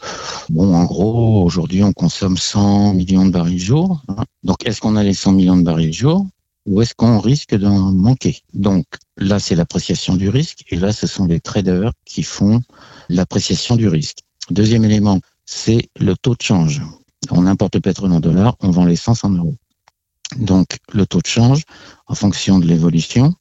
[0.48, 4.02] bon en gros aujourd'hui on consomme 100 millions de barils jour.
[4.08, 4.24] hein.
[4.42, 6.26] Donc est-ce qu'on a les 100 millions de barils jour?
[6.66, 8.42] Ou est-ce qu'on risque d'en manquer?
[8.54, 8.84] Donc
[9.16, 12.60] là c'est l'appréciation du risque et là ce sont les traders qui font
[13.08, 14.18] l'appréciation du risque.
[14.50, 16.82] Deuxième élément, c'est le taux de change.
[17.30, 19.56] On importe le pétrole en dollars, on vend l'essence en euros.
[20.36, 21.62] Donc le taux de change,
[22.06, 23.34] en fonction de l'évolution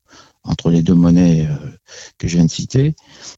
[0.44, 1.70] entre les deux monnaies euh,
[2.18, 2.96] que je viens de citer,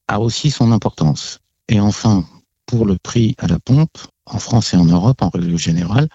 [0.07, 1.39] a aussi son importance.
[1.69, 2.25] Et enfin,
[2.65, 6.09] pour le prix à la pompe, en France et en Europe, en règle générale,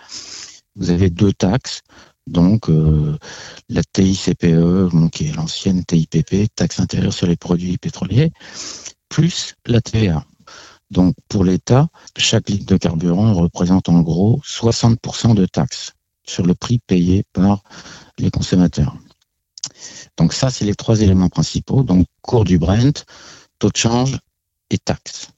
[0.77, 1.83] vous avez deux taxes.
[2.27, 3.19] Donc euh,
[3.69, 8.33] la TICPE, bon, qui est l'ancienne TIPP, taxe intérieure sur les produits pétroliers,
[9.09, 10.25] plus la TVA.
[10.91, 15.93] Donc pour l'État, chaque litre de carburant représente en gros 60% de taxes
[16.25, 17.63] sur le prix payé par
[18.19, 18.97] les consommateurs.
[20.17, 21.83] Donc ça, c'est les trois éléments principaux.
[21.83, 23.05] Donc cours du Brent,
[23.59, 24.19] taux de change
[24.71, 25.31] et taxes.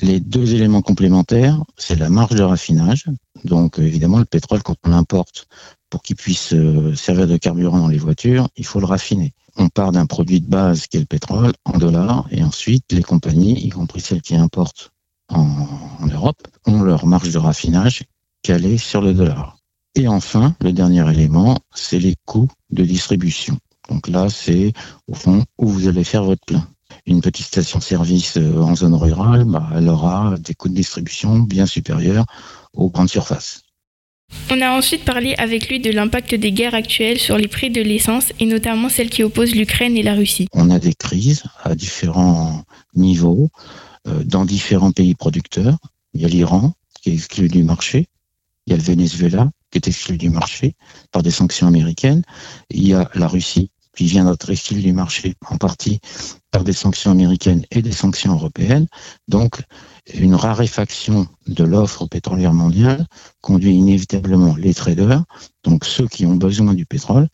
[0.00, 3.06] Les deux éléments complémentaires, c'est la marge de raffinage.
[3.44, 5.46] Donc euh, évidemment, le pétrole, quand on l'importe
[5.90, 9.34] pour qu'il puisse euh, servir de carburant dans les voitures, il faut le raffiner.
[9.56, 13.02] On part d'un produit de base qui est le pétrole en dollars et ensuite les
[13.02, 14.92] compagnies, y compris celles qui importent
[15.28, 15.68] en,
[16.00, 18.04] en Europe, ont leur marge de raffinage
[18.42, 19.58] calée sur le dollar.
[19.94, 23.58] Et enfin, le dernier élément, c'est les coûts de distribution.
[23.90, 24.72] Donc là, c'est
[25.06, 26.66] au fond où vous allez faire votre plein.
[27.06, 31.66] Une petite station-service euh, en zone rurale, bah, elle aura des coûts de distribution bien
[31.66, 32.26] supérieurs
[32.74, 33.62] aux grandes surfaces.
[34.50, 37.82] On a ensuite parlé avec lui de l'impact des guerres actuelles sur les prix de
[37.82, 40.48] l'essence et notamment celle qui oppose l'Ukraine et la Russie.
[40.52, 43.50] On a des crises à différents niveaux
[44.08, 45.76] euh, dans différents pays producteurs.
[46.14, 48.06] Il y a l'Iran qui est exclu du marché.
[48.66, 50.76] Il y a le Venezuela qui est exclu du marché
[51.10, 52.22] par des sanctions américaines.
[52.70, 56.00] Il y a la Russie qui vient d'être exclue du marché en partie
[56.50, 58.86] par des sanctions américaines et des sanctions européennes.
[59.28, 59.62] Donc,
[60.14, 63.06] une raréfaction de l'offre pétrolière mondiale
[63.40, 65.24] conduit inévitablement les traders,
[65.64, 67.28] donc ceux qui ont besoin du pétrole,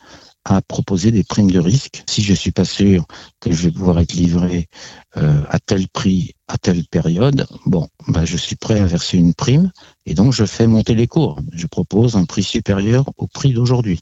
[0.45, 2.03] à proposer des primes de risque.
[2.07, 3.05] Si je suis pas sûr
[3.39, 4.67] que je vais pouvoir être livré
[5.17, 9.33] euh, à tel prix à telle période, bon, bah, je suis prêt à verser une
[9.33, 9.71] prime
[10.05, 11.39] et donc je fais monter les cours.
[11.53, 13.99] Je propose un prix supérieur au prix d'aujourd'hui.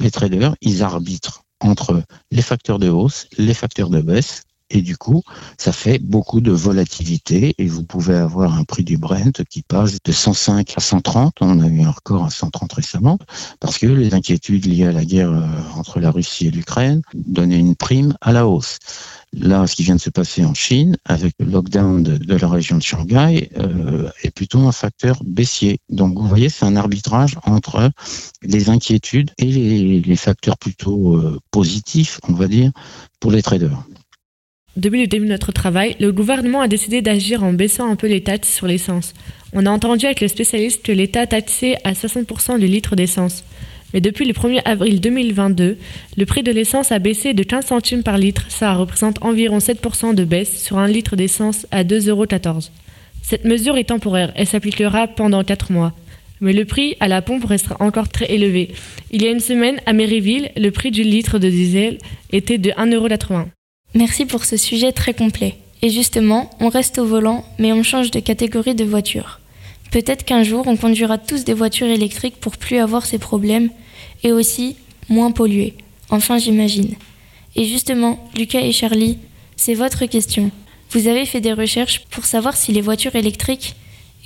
[0.00, 4.96] Les traders, ils arbitrent entre les facteurs de hausse, les facteurs de baisse et du
[4.96, 5.22] coup,
[5.58, 9.98] ça fait beaucoup de volatilité et vous pouvez avoir un prix du Brent qui passe
[10.02, 11.34] de 105 à 130.
[11.40, 13.18] On a eu un record à 130 récemment
[13.60, 15.46] parce que les inquiétudes liées à la guerre euh,
[15.76, 18.78] entre la Russie et l'Ukraine donnaient une prime à la hausse.
[19.32, 22.78] Là, ce qui vient de se passer en Chine, avec le lockdown de, la région
[22.78, 25.78] de Shanghai, euh, est plutôt un facteur baissier.
[25.90, 27.90] Donc, vous voyez, c'est un arbitrage entre
[28.42, 32.70] les inquiétudes et les, les facteurs plutôt euh, positifs, on va dire,
[33.20, 33.84] pour les traders.
[34.76, 38.08] Depuis le début de notre travail, le gouvernement a décidé d'agir en baissant un peu
[38.08, 39.14] les taxes sur l'essence.
[39.54, 43.42] On a entendu avec le spécialiste que l'État taxait à 60% le litre d'essence.
[43.94, 45.78] Mais depuis le 1er avril 2022,
[46.18, 48.44] le prix de l'essence a baissé de 15 centimes par litre.
[48.50, 52.26] Ça représente environ 7% de baisse sur un litre d'essence à 2,14 euros.
[53.22, 55.94] Cette mesure est temporaire et s'appliquera pendant 4 mois.
[56.42, 58.72] Mais le prix à la pompe restera encore très élevé.
[59.10, 61.96] Il y a une semaine, à Maryville, le prix du litre de diesel
[62.30, 63.46] était de 1,80€.
[63.96, 65.56] Merci pour ce sujet très complet.
[65.80, 69.40] Et justement, on reste au volant, mais on change de catégorie de voiture.
[69.90, 73.70] Peut-être qu'un jour, on conduira tous des voitures électriques pour plus avoir ces problèmes
[74.22, 74.76] et aussi
[75.08, 75.72] moins polluer.
[76.10, 76.94] Enfin, j'imagine.
[77.54, 79.16] Et justement, Lucas et Charlie,
[79.56, 80.50] c'est votre question.
[80.90, 83.76] Vous avez fait des recherches pour savoir si les voitures électriques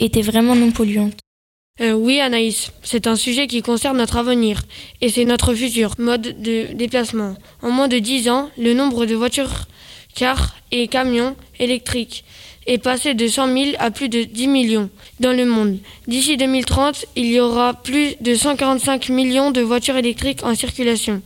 [0.00, 1.20] étaient vraiment non polluantes
[1.80, 4.60] euh, oui, Anaïs, c'est un sujet qui concerne notre avenir
[5.00, 7.36] et c'est notre futur mode de déplacement.
[7.62, 9.66] En moins de 10 ans, le nombre de voitures,
[10.14, 12.24] cars et camions électriques
[12.66, 15.78] est passé de 100 000 à plus de 10 millions dans le monde.
[16.06, 21.22] D'ici 2030, il y aura plus de 145 millions de voitures électriques en circulation.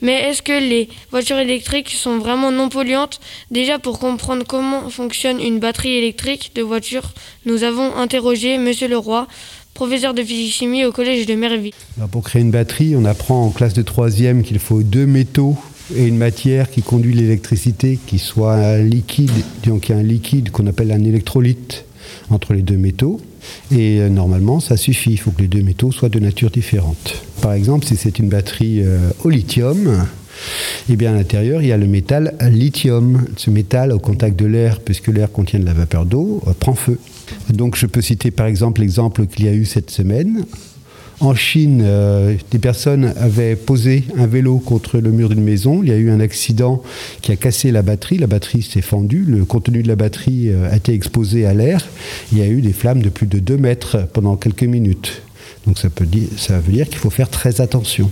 [0.00, 3.20] Mais est-ce que les voitures électriques sont vraiment non polluantes?
[3.50, 7.12] Déjà, pour comprendre comment fonctionne une batterie électrique de voiture,
[7.46, 9.28] nous avons interrogé Monsieur Leroy,
[9.74, 11.72] professeur de physique-chimie au collège de Merville.
[12.10, 15.56] Pour créer une batterie, on apprend en classe de troisième qu'il faut deux métaux
[15.96, 19.30] et une matière qui conduit l'électricité, qui soit un liquide,
[19.66, 21.84] donc il y a un liquide qu'on appelle un électrolyte
[22.30, 23.20] entre les deux métaux.
[23.70, 25.12] Et euh, normalement, ça suffit.
[25.12, 27.22] Il faut que les deux métaux soient de nature différente.
[27.40, 30.06] Par exemple, si c'est une batterie euh, au lithium,
[30.90, 33.24] eh bien à l'intérieur, il y a le métal lithium.
[33.36, 36.74] Ce métal, au contact de l'air, puisque l'air contient de la vapeur d'eau, euh, prend
[36.74, 36.98] feu.
[37.50, 40.44] Donc je peux citer par exemple l'exemple qu'il y a eu cette semaine.
[41.20, 45.80] En Chine, euh, des personnes avaient posé un vélo contre le mur d'une maison.
[45.82, 46.82] Il y a eu un accident
[47.20, 48.18] qui a cassé la batterie.
[48.18, 49.24] La batterie s'est fendue.
[49.24, 51.86] Le contenu de la batterie euh, a été exposé à l'air.
[52.32, 55.22] Il y a eu des flammes de plus de 2 mètres pendant quelques minutes.
[55.66, 58.10] Donc ça, peut dire, ça veut dire qu'il faut faire très attention.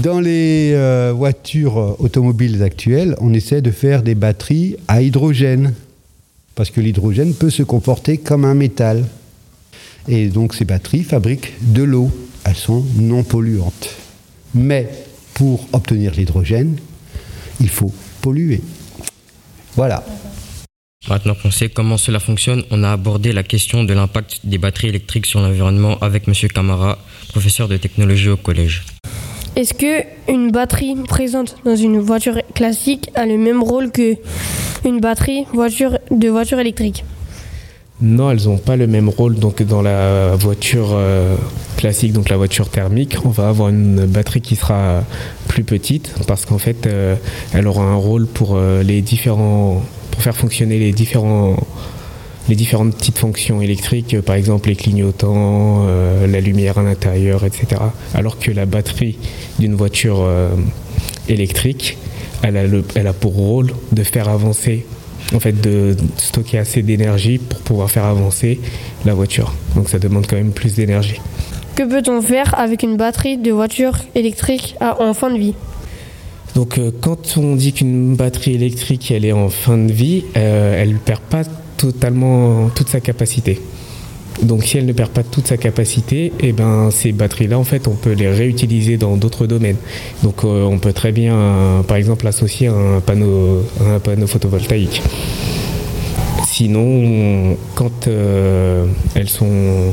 [0.00, 5.74] Dans les euh, voitures automobiles actuelles, on essaie de faire des batteries à hydrogène
[6.54, 9.04] parce que l'hydrogène peut se comporter comme un métal.
[10.06, 12.10] Et donc ces batteries fabriquent de l'eau.
[12.44, 13.90] Elles sont non polluantes.
[14.54, 14.88] Mais
[15.34, 16.76] pour obtenir l'hydrogène,
[17.60, 18.60] il faut polluer.
[19.76, 20.04] Voilà.
[21.08, 24.88] Maintenant qu'on sait comment cela fonctionne, on a abordé la question de l'impact des batteries
[24.88, 26.34] électriques sur l'environnement avec M.
[26.52, 26.98] Camara,
[27.28, 28.84] professeur de technologie au collège.
[29.56, 30.02] Est-ce que
[30.32, 34.16] une batterie présente dans une voiture classique a le même rôle que
[34.84, 37.04] une batterie voiture de voiture électrique?
[38.00, 39.36] Non, elles n'ont pas le même rôle.
[39.36, 41.36] Donc dans la voiture euh,
[41.76, 45.04] classique, donc la voiture thermique, on va avoir une batterie qui sera
[45.48, 47.14] plus petite parce qu'en fait, euh,
[47.52, 49.82] elle aura un rôle pour euh, les différents,
[50.14, 51.56] pour faire fonctionner les différents
[52.48, 57.80] les différentes petites fonctions électriques, par exemple les clignotants, euh, la lumière à l'intérieur, etc.
[58.14, 59.16] Alors que la batterie
[59.58, 60.50] d'une voiture euh,
[61.26, 61.96] électrique,
[62.42, 62.58] elle
[63.06, 64.84] a, pour rôle de faire avancer,
[65.34, 68.60] en fait, de stocker assez d'énergie pour pouvoir faire avancer
[69.06, 69.54] la voiture.
[69.74, 71.22] Donc ça demande quand même plus d'énergie.
[71.76, 75.54] Que peut-on faire avec une batterie de voiture électrique en fin de vie?
[76.54, 80.92] Donc euh, quand on dit qu'une batterie électrique est en fin de vie, euh, elle
[80.92, 81.42] ne perd pas
[81.76, 83.60] totalement toute sa capacité.
[84.42, 87.88] Donc si elle ne perd pas toute sa capacité, et ben ces batteries-là en fait
[87.88, 89.76] on peut les réutiliser dans d'autres domaines.
[90.22, 93.64] Donc euh, on peut très bien par exemple l'associer à un panneau,
[94.26, 95.02] photovoltaïque.
[96.46, 99.92] Sinon, quand elles sont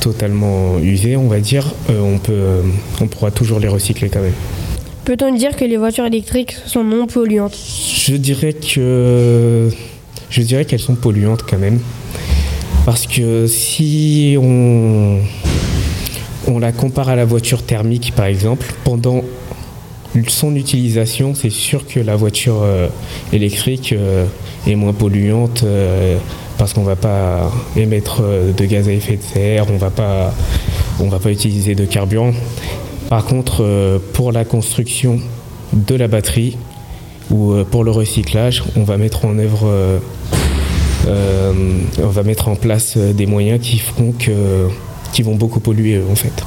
[0.00, 4.32] totalement usées, on va dire, on pourra toujours les recycler quand même.
[5.08, 7.56] Peut-on dire que les voitures électriques sont non polluantes?
[7.56, 9.70] Je dirais que
[10.28, 11.80] je dirais qu'elles sont polluantes quand même,
[12.84, 15.20] parce que si on
[16.46, 19.24] on la compare à la voiture thermique par exemple, pendant
[20.26, 22.88] son utilisation, c'est sûr que la voiture euh,
[23.32, 24.26] électrique euh,
[24.66, 26.18] est moins polluante euh,
[26.58, 29.78] parce qu'on va pas émettre de gaz à effet de serre, on
[31.00, 32.34] on va pas utiliser de carburant.
[33.08, 35.18] Par contre, euh, pour la construction
[35.72, 36.58] de la batterie
[37.30, 39.66] ou euh, pour le recyclage, on va mettre en œuvre,
[41.06, 44.68] euh, on va mettre en place des moyens qui feront que,
[45.14, 46.44] qui vont beaucoup polluer en fait.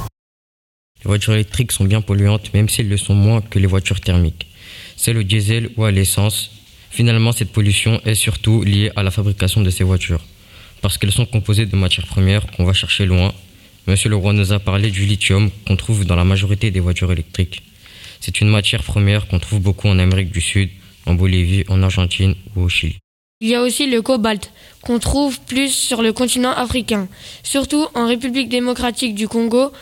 [1.04, 4.00] Les voitures électriques sont bien polluantes, même si elles le sont moins que les voitures
[4.00, 4.46] thermiques.
[4.96, 6.52] Celles au diesel ou à l'essence,
[6.90, 10.24] finalement cette pollution est surtout liée à la fabrication de ces voitures,
[10.80, 13.32] parce qu'elles sont composées de matières premières qu'on va chercher loin.
[13.88, 17.62] Monsieur Leroy nous a parlé du lithium qu'on trouve dans la majorité des voitures électriques.
[18.20, 20.70] C'est une matière première qu'on trouve beaucoup en Amérique du Sud,
[21.04, 22.98] en Bolivie, en Argentine ou au Chili.
[23.40, 24.52] Il y a aussi le cobalt,
[24.82, 27.08] qu'on trouve plus sur le continent africain,
[27.42, 29.72] surtout en République démocratique du Congo.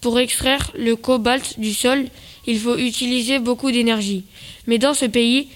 [0.00, 2.06] Pour extraire le cobalt du sol,
[2.48, 4.24] il faut utiliser beaucoup d'énergie.
[4.66, 5.46] Mais dans ce pays,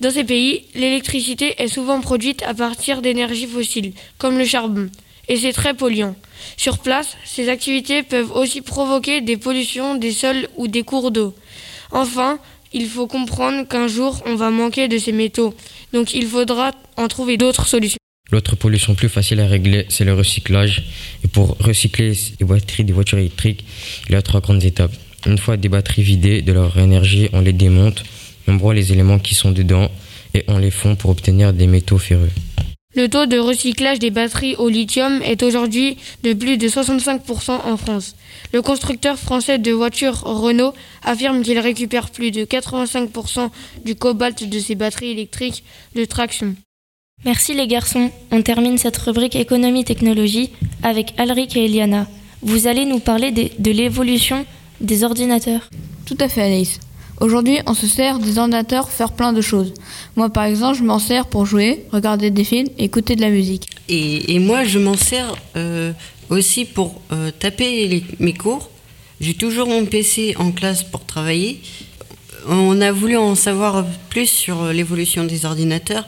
[0.00, 4.90] dans ces pays, l'électricité est souvent produite à partir d'énergies fossiles, comme le charbon,
[5.28, 6.16] et c'est très polluant.
[6.56, 11.34] Sur place, ces activités peuvent aussi provoquer des pollutions des sols ou des cours d'eau.
[11.90, 12.38] Enfin,
[12.72, 15.54] il faut comprendre qu'un jour, on va manquer de ces métaux,
[15.92, 17.98] donc il faudra en trouver d'autres solutions.
[18.32, 20.82] L'autre pollution plus facile à régler, c'est le recyclage.
[21.22, 23.64] Et pour recycler les batteries des voitures électriques,
[24.08, 24.92] il y a trois grandes étapes.
[25.26, 28.02] Une fois des batteries vidées de leur énergie, on les démonte,
[28.48, 29.90] on broie les éléments qui sont dedans
[30.34, 32.30] et on les fond pour obtenir des métaux ferreux.
[32.96, 37.76] Le taux de recyclage des batteries au lithium est aujourd'hui de plus de 65% en
[37.76, 38.14] France.
[38.52, 43.50] Le constructeur français de voitures Renault affirme qu'il récupère plus de 85%
[43.84, 45.64] du cobalt de ses batteries électriques
[45.96, 46.54] de traction.
[47.24, 48.12] Merci les garçons.
[48.30, 50.50] On termine cette rubrique économie-technologie
[50.84, 52.06] avec Alric et Eliana.
[52.42, 54.46] Vous allez nous parler de, de l'évolution
[54.80, 55.68] des ordinateurs.
[56.06, 56.78] Tout à fait, Anaïs.
[57.20, 59.72] Aujourd'hui, on se sert des ordinateurs pour faire plein de choses.
[60.16, 63.68] Moi, par exemple, je m'en sers pour jouer, regarder des films, écouter de la musique.
[63.88, 65.92] Et, moi, je m'en sers euh,
[66.28, 68.68] aussi pour euh, taper les- mes cours.
[69.20, 71.60] J'ai toujours mon PC en classe pour travailler.
[72.48, 76.06] On a voulu en savoir plus sur l'évolution des ordinateurs.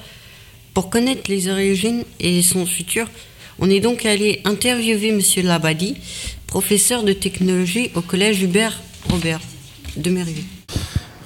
[0.74, 3.08] Pour connaître les origines et son futur,
[3.58, 5.94] on est donc allé interviewer Monsieur Labadi,
[6.46, 8.78] professeur de technologie au collège Hubert
[9.08, 9.40] Robert
[9.96, 10.44] de Mérieux.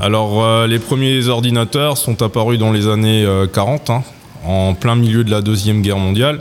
[0.03, 4.03] Alors, euh, les premiers ordinateurs sont apparus dans les années euh, 40, hein,
[4.47, 6.41] en plein milieu de la Deuxième Guerre mondiale.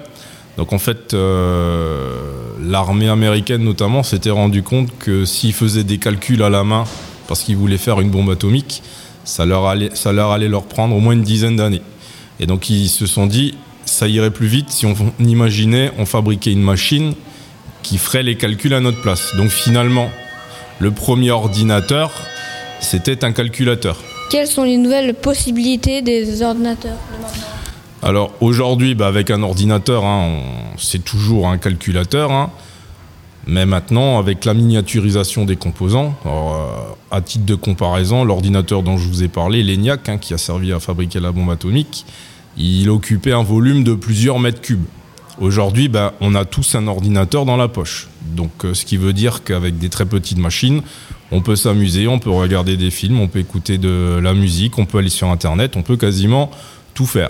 [0.56, 2.16] Donc, en fait, euh,
[2.64, 6.86] l'armée américaine, notamment, s'était rendu compte que s'ils faisaient des calculs à la main,
[7.28, 8.82] parce qu'ils voulaient faire une bombe atomique,
[9.26, 11.82] ça leur allait, ça leur, allait leur prendre au moins une dizaine d'années.
[12.40, 16.54] Et donc, ils se sont dit, ça irait plus vite si on imaginait, on fabriquait
[16.54, 17.14] une machine
[17.84, 19.36] qui ferait les calculs à notre place.
[19.36, 20.10] Donc, finalement,
[20.80, 22.14] le premier ordinateur,
[22.80, 23.98] c'était un calculateur.
[24.30, 27.48] Quelles sont les nouvelles possibilités des ordinateurs de maintenant
[28.04, 30.40] Alors aujourd'hui, bah, avec un ordinateur, hein,
[30.78, 32.32] c'est toujours un calculateur.
[32.32, 32.52] hein.
[33.48, 38.98] mais maintenant, avec la miniaturisation des composants, alors, euh, à titre de comparaison, l'ordinateur dont
[38.98, 42.06] je vous ai parlé, l'ENIAC, hein, qui a servi à fabriquer la bombe atomique,
[42.58, 44.86] il occupait un volume de plusieurs mètres cubes.
[45.40, 48.10] Aujourd'hui, bah, on a tous un ordinateur dans la poche.
[48.22, 50.82] Donc, euh, ce qui veut dire qu'avec des très petites machines,
[51.32, 54.86] on peut s'amuser, on peut regarder des films, on peut écouter de la musique, on
[54.86, 56.50] peut aller sur Internet, on peut quasiment
[56.94, 57.30] tout faire.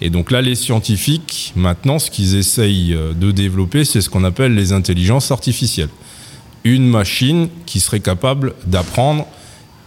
[0.00, 4.22] Et donc là, les scientifiques, maintenant, ce qu'ils essayent euh, de développer, c'est ce qu'on
[4.22, 5.88] appelle les intelligences artificielles.
[6.62, 9.26] Une machine qui serait capable d'apprendre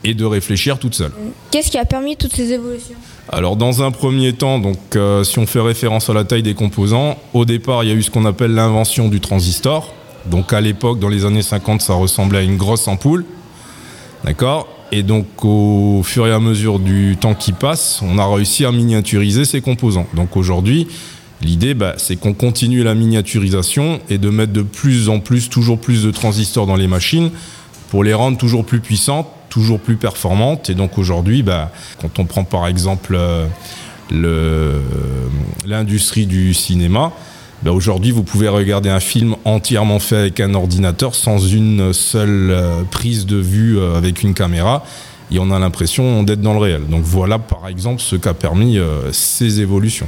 [0.04, 1.12] et de réfléchir toute seule.
[1.52, 2.96] Qu'est-ce qui a permis toutes ces évolutions?
[3.30, 6.56] Alors dans un premier temps, donc euh, si on fait référence à la taille des
[6.56, 9.94] composants, au départ il y a eu ce qu'on appelle l'invention du transistor.
[10.26, 13.26] Donc à l'époque, dans les années 50, ça ressemblait à une grosse ampoule.
[14.24, 18.66] D'accord Et donc au fur et à mesure du temps qui passe, on a réussi
[18.66, 20.08] à miniaturiser ces composants.
[20.14, 20.88] Donc aujourd'hui,
[21.42, 25.80] l'idée bah, c'est qu'on continue la miniaturisation et de mettre de plus en plus, toujours
[25.80, 27.32] plus de transistors dans les machines
[27.90, 30.70] pour les rendre toujours plus puissantes, toujours plus performantes.
[30.70, 34.80] Et donc aujourd'hui, bah, quand on prend par exemple euh,
[35.66, 37.12] l'industrie du cinéma,
[37.64, 42.50] bah, aujourd'hui vous pouvez regarder un film entièrement fait avec un ordinateur sans une seule
[42.52, 44.84] euh, prise de vue euh, avec une caméra.
[45.32, 46.88] Et on a l'impression d'être dans le réel.
[46.90, 50.08] Donc voilà par exemple ce qu'a permis euh, ces évolutions.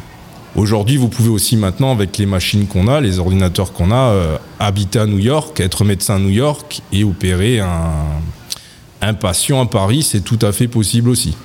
[0.55, 4.13] Aujourd'hui, vous pouvez aussi maintenant, avec les machines qu'on a, les ordinateurs qu'on a,
[4.59, 10.03] habiter à New York, être médecin à New York et opérer un patient à Paris,
[10.03, 11.35] c'est tout à fait possible aussi.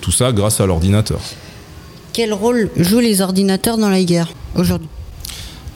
[0.00, 1.20] Tout ça grâce à l'ordinateur.
[2.12, 4.32] Quel rôle jouent les ordinateurs dans la guerre?
[4.56, 4.88] Aujourd'hui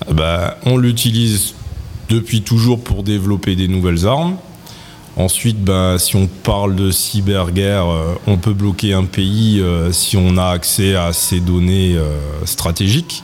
[0.03, 1.55] Ah bah, on l'utilise
[2.09, 4.37] depuis toujours pour développer des nouvelles armes.
[5.17, 10.17] Ensuite, bah, si on parle de cyberguerre, euh, on peut bloquer un pays euh, si
[10.17, 13.23] on a accès à ces données euh, stratégiques.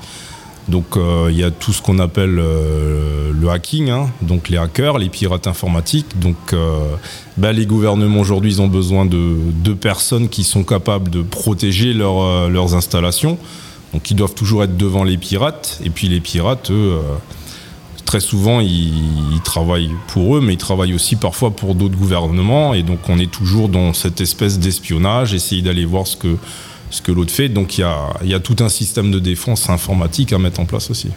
[0.69, 4.11] Donc euh, il y a tout ce qu'on appelle le hacking, hein.
[4.21, 6.19] donc les hackers, les pirates informatiques.
[6.19, 6.37] Donc
[7.37, 12.75] bah, les gouvernements aujourd'hui ont besoin de, personnes qui sont capables de protéger leur, leurs
[12.75, 13.39] installations.
[13.97, 15.81] Donc ils doivent toujours être devant les pirates.
[15.83, 17.01] Et puis les pirates, eux, euh,
[18.05, 22.75] très souvent ils, travaillent pour eux, mais ils travaillent aussi parfois pour d'autres gouvernements.
[22.75, 27.33] Et donc on est toujours dans cette espèce d'espionnage, essayer d'aller voir ce que, l'autre
[27.33, 27.49] fait.
[27.49, 27.87] Donc il
[28.25, 31.09] y a tout un système de défense informatique à mettre en place aussi.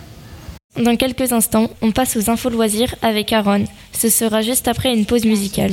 [0.77, 3.65] Dans quelques instants, on passe aux infos loisirs avec Aaron.
[3.91, 5.71] Ce sera juste après une pause musicale.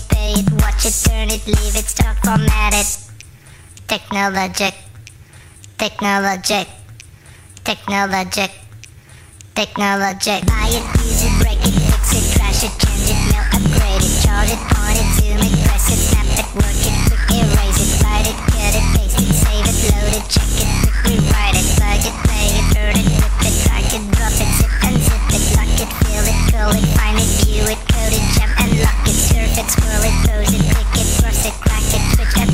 [0.00, 2.88] it, pay it, watch it, turn it, leave it, start format it.
[3.88, 4.74] Technologic,
[5.78, 6.68] technologic,
[7.64, 8.50] technologic,
[9.54, 10.46] technologic.
[10.46, 14.22] Buy it, use it, break it, fix it, crash it, change it, mail, upgrade it,
[14.22, 14.59] charge it,
[29.60, 31.08] it, it, it, pick it,
[31.44, 32.48] it, crack it, switch, it,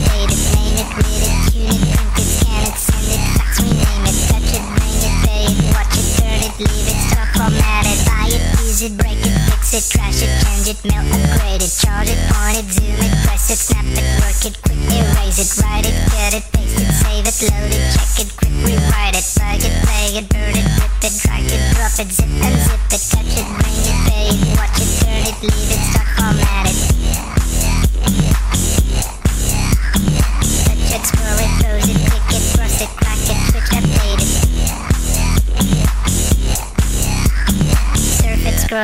[0.59, 4.64] name it, read it, tune it, print it, scan it, fax, rename it, touch it,
[4.66, 6.98] it, it, watch it, turn it, leave it,
[7.36, 11.07] format it, buy it, use it, break it, fix it, trash it, change it, melt,
[11.14, 14.80] upgrade it, charge it, point it, zoom it, press it, snap it, work it, quick,
[14.90, 19.14] erase it, write it, it, paste it, save it, load it, check it, quick, rewrite
[19.14, 20.66] it, plug it, play it, burn it,
[21.07, 21.14] it,
[21.54, 25.22] it, drop it, zip, unzip it, touch it, bring it, pay it, watch it, turn
[25.22, 26.95] it, leave it, stop, format it.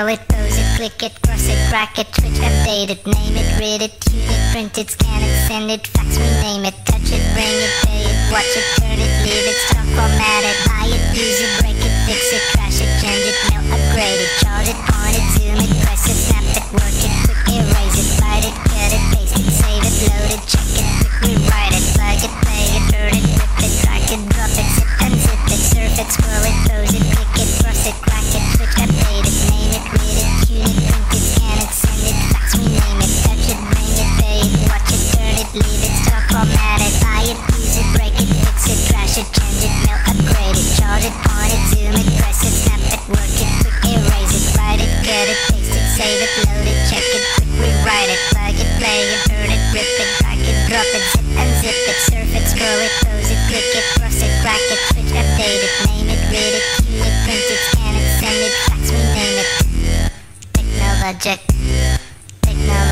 [0.03, 3.61] Surf it, pose it, click it, cross it, crack it, switch, update it, name it,
[3.61, 7.22] read it, tune it, print it, scan it, send it, fax, rename it, touch it,
[7.34, 11.16] bring it, pay it, watch it, turn it, leave it, stop, format it, buy it,
[11.16, 14.91] use it, break it, fix it, crash it, change it, mail, upgrade it, charge it,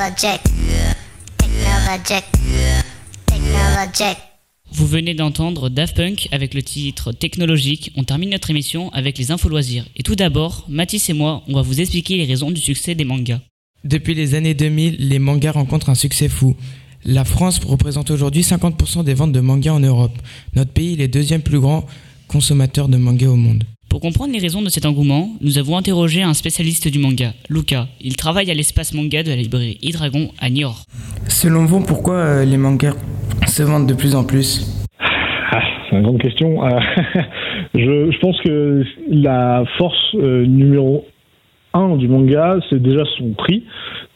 [0.00, 0.40] technologic,
[1.36, 2.24] technologic,
[3.26, 4.16] technologic.
[4.72, 7.92] Vous venez d'entendre Daft Punk avec le titre Technologique.
[7.96, 9.84] On termine notre émission avec les infos loisirs.
[9.96, 13.04] Et tout d'abord, Mathis et moi, on va vous expliquer les raisons du succès des
[13.04, 13.40] mangas.
[13.84, 16.56] Depuis les années 2000, les mangas rencontrent un succès fou.
[17.04, 20.16] La France représente aujourd'hui 50% des ventes de mangas en Europe.
[20.54, 21.84] Notre pays est le deuxième plus grand
[22.26, 23.64] consommateur de mangas au monde.
[23.90, 27.88] Pour comprendre les raisons de cet engouement, nous avons interrogé un spécialiste du manga, Luca.
[28.00, 30.84] Il travaille à l'espace manga de la librairie e-Dragon à Niort.
[31.26, 32.94] Selon vous, pourquoi euh, les mangas
[33.48, 34.86] se vendent de plus en plus?
[35.00, 35.60] Ah,
[35.90, 36.64] c'est une grande question.
[36.64, 36.78] Euh,
[37.74, 41.04] je, je pense que la force euh, numéro
[41.74, 43.64] un du manga, c'est déjà son prix,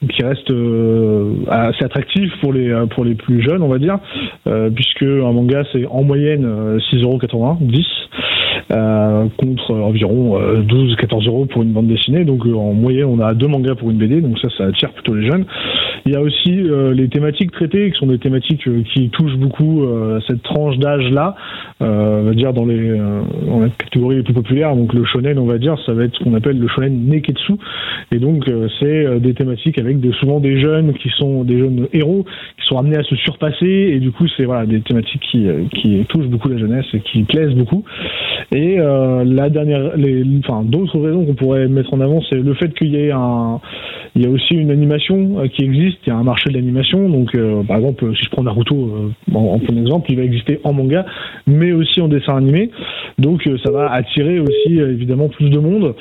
[0.08, 3.98] qui reste euh, assez attractif pour les pour les plus jeunes, on va dire,
[4.46, 7.80] euh, puisque un manga c'est en moyenne euh, 6,80€, 10 euh,
[8.68, 12.24] contre environ 12-14 euros pour une bande dessinée.
[12.24, 14.90] Donc euh, en moyenne, on a deux mangas pour une BD, donc ça, ça attire
[14.92, 15.44] plutôt les jeunes.
[16.06, 19.36] Il y a aussi euh, les thématiques traitées, qui sont des thématiques euh, qui touchent
[19.36, 21.34] beaucoup euh, cette tranche d'âge-là,
[21.80, 22.98] on va dire dans les
[23.46, 24.74] dans la catégorie les plus populaires.
[24.76, 27.54] Donc le shonen, on va dire, ça va être ce qu'on appelle le shonen neketsu,
[28.12, 28.50] et donc
[28.80, 32.24] c'est des thématiques avec des, souvent des jeunes qui sont des jeunes héros
[32.58, 36.04] qui sont amenés à se surpasser, et du coup c'est voilà des thématiques qui qui
[36.08, 37.84] touchent beaucoup la jeunesse et qui plaisent beaucoup.
[38.52, 42.54] Et euh, la dernière, les, enfin d'autres raisons qu'on pourrait mettre en avant, c'est le
[42.54, 43.60] fait qu'il y ait un,
[44.14, 47.08] il y a aussi une animation qui existe, il y a un marché de l'animation.
[47.08, 50.22] Donc euh, par exemple, si je prends Naruto euh, en, en premier exemple, il va
[50.22, 51.04] exister en manga,
[51.46, 52.70] mais aussi en dessin animé.
[53.18, 55.94] Donc euh, ça va attirer aussi évidemment plus de monde.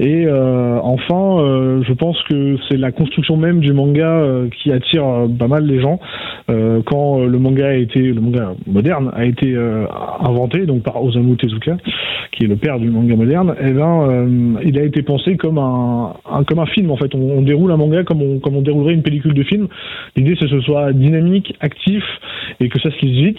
[0.00, 4.22] Et enfin, je pense que c'est la construction même du manga
[4.56, 5.98] qui attire pas mal les gens.
[6.46, 9.56] Quand le manga a été, le manga moderne a été
[10.20, 11.78] inventé donc par Osamu Tezuka,
[12.30, 16.14] qui est le père du manga moderne, et ben il a été pensé comme un,
[16.46, 17.12] comme un film en fait.
[17.16, 19.68] On, déroule un manga comme comme on déroulerait une pellicule de film.
[20.16, 22.02] L'idée c'est que ce soit dynamique, actif
[22.60, 23.38] et que ça se lise vite.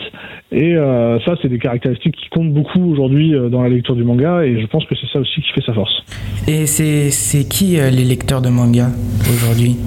[0.52, 4.04] Et euh, ça c'est des caractéristiques qui comptent beaucoup aujourd'hui euh, dans la lecture du
[4.04, 6.04] manga et je pense que c'est ça aussi qui fait sa force.
[6.48, 8.88] Et c'est qui euh, les lecteurs de manga
[9.30, 9.78] aujourd'hui?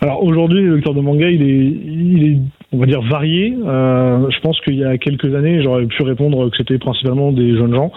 [0.00, 2.38] Alors aujourd'hui, le lecteur de manga, il est, il est,
[2.72, 3.56] on va dire, varié.
[3.64, 7.56] Euh, je pense qu'il y a quelques années, j'aurais pu répondre que c'était principalement des
[7.56, 7.90] jeunes gens.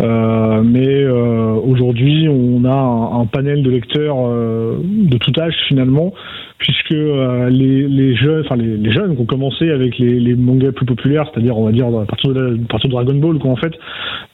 [0.00, 6.12] Euh, mais euh, aujourd'hui, on a un, un panel de lecteurs de tout âge finalement,
[6.58, 10.34] puisque euh, les, les jeunes, enfin les, les jeunes qui ont commencé avec les, les
[10.34, 13.54] mangas plus populaires, c'est-à-dire on va dire à partir de, partir de Dragon Ball, quoi,
[13.56, 13.72] fait,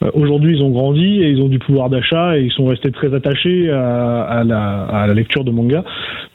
[0.02, 2.90] euh, aujourd'hui ils ont grandi et ils ont du pouvoir d'achat et ils sont restés
[2.90, 5.84] très attachés à, la, à la lecture de manga.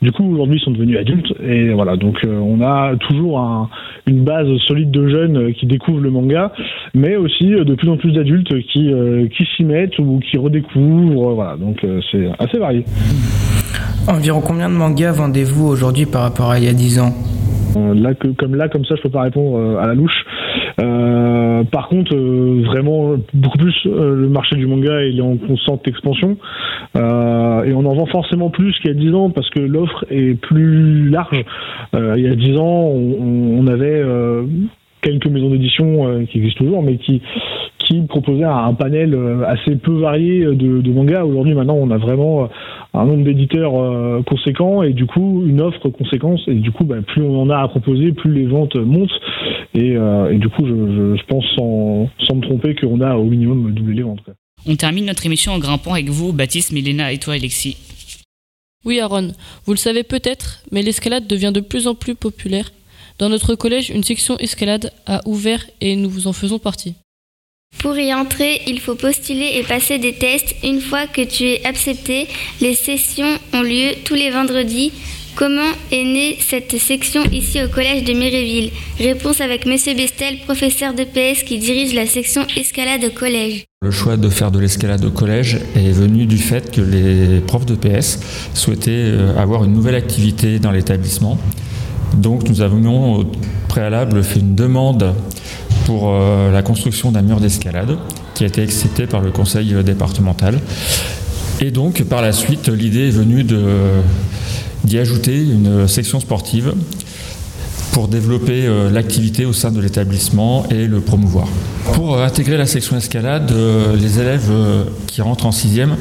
[0.02, 1.98] Du coup, aujourd'hui, ils sont devenus adultes et voilà.
[1.98, 3.70] Donc, euh, on a toujours un-
[4.08, 6.54] une base solide de jeunes qui découvrent le manga,
[6.96, 8.90] mais aussi de plus en plus d'adultes qui
[9.36, 11.34] qui s'y mettent ou qui redécouvrent.
[11.34, 11.58] voilà.
[11.58, 12.86] Donc, c'est assez varié.
[14.08, 15.79] Environ combien de mangas vendez-vous aujourd'hui?
[16.12, 17.14] Par rapport à il y a 10 ans
[17.78, 20.26] Euh, Là, comme là, comme ça, je peux pas répondre euh, à la louche.
[20.82, 26.38] Euh, par contre, vraiment beaucoup plus le marché du manga est en constante expansion
[26.96, 30.40] et on en vend forcément plus qu'il y a 10 ans parce que l'offre est
[30.40, 31.44] plus large.
[31.94, 34.04] Il y a 10 ans, on, avait
[35.02, 37.22] quelques maisons d'édition qui existent toujours, mais qui
[37.90, 39.18] aussi proposer un, panel
[39.48, 41.24] assez peu varié de, de mangas.
[41.24, 42.50] Aujourd'hui, maintenant, on a vraiment
[42.94, 47.02] un nombre d'éditeurs euh, conséquent et du coup une offre conséquente et du coup bah,
[47.06, 49.10] plus on en a à proposer plus les ventes montent
[49.76, 53.26] et, euh, et du coup je, je, pense sans, sans, me tromper qu'on a au
[53.26, 54.22] minimum doublé les ventes.
[54.68, 57.78] On termine notre émission en grimpant avec vous Baptiste, Milena et toi Alexis.
[58.86, 59.30] Oui Aaron,
[59.66, 62.72] vous le savez peut-être, mais l'escalade devient de plus en plus populaire.
[63.20, 66.96] Dans notre collège, une section escalade a ouvert et nous vous en faisons partie.
[67.80, 70.54] Pour y entrer, il faut postuler et passer des tests.
[70.66, 72.28] Une fois que tu es accepté,
[72.60, 74.92] les sessions ont lieu tous les vendredis.
[75.36, 78.72] Comment est née cette section ici au collège de Méréville?
[79.00, 83.64] Réponse avec Monsieur Bestel, professeur de PS qui dirige la section escalade au collège.
[83.82, 87.66] Le choix de faire de l'escalade au collège est venu du fait que les profs
[87.66, 88.20] de PS
[88.54, 91.38] souhaitaient euh, avoir une nouvelle activité dans l'établissement.
[92.16, 93.32] Donc nous avions au
[93.70, 95.16] préalable fait une demande
[95.86, 97.98] pour euh, la construction d'un mur d'escalade
[98.34, 100.60] qui a été accepté par le conseil départemental.
[101.62, 103.46] Et donc par la suite, l'idée est venue
[104.84, 106.74] d'y ajouter une section sportive
[107.92, 111.48] pour développer euh, l'activité au sein de l'établissement et le promouvoir.
[111.94, 113.54] Pour euh, intégrer la section escalade,
[114.00, 114.52] les élèves
[115.08, 115.96] qui rentrent en sixième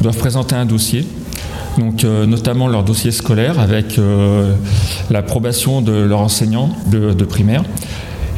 [0.00, 1.06] doivent présenter un dossier
[1.78, 3.98] donc notamment leur dossier scolaire avec
[5.08, 7.64] l'approbation de leur enseignant de primaire,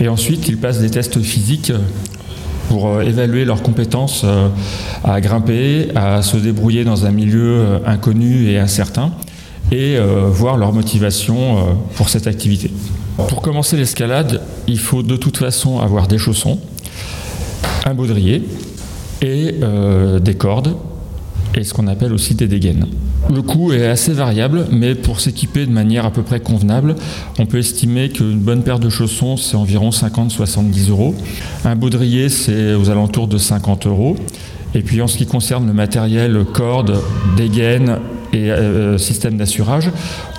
[0.00, 1.72] et ensuite, ils passent des tests physiques
[2.68, 4.48] pour euh, évaluer leurs compétences euh,
[5.04, 9.12] à grimper, à se débrouiller dans un milieu euh, inconnu et incertain,
[9.72, 9.96] et
[10.30, 12.70] voir leur motivation pour cette activité.
[13.28, 16.60] Pour commencer l'escalade, il faut de toute façon avoir des chaussons,
[17.86, 18.46] un baudrier
[19.22, 19.54] et
[20.20, 20.76] des cordes,
[21.56, 22.86] et ce qu'on appelle aussi des dégaines.
[23.32, 26.94] Le coût est assez variable, mais pour s'équiper de manière à peu près convenable,
[27.38, 31.14] on peut estimer qu'une bonne paire de chaussons, c'est environ 50-70 euros.
[31.64, 34.16] Un baudrier, c'est aux alentours de 50 euros.
[34.74, 37.00] Et puis en ce qui concerne le matériel, cordes,
[37.36, 37.98] dégaines
[38.34, 39.90] et euh, système d'assurage,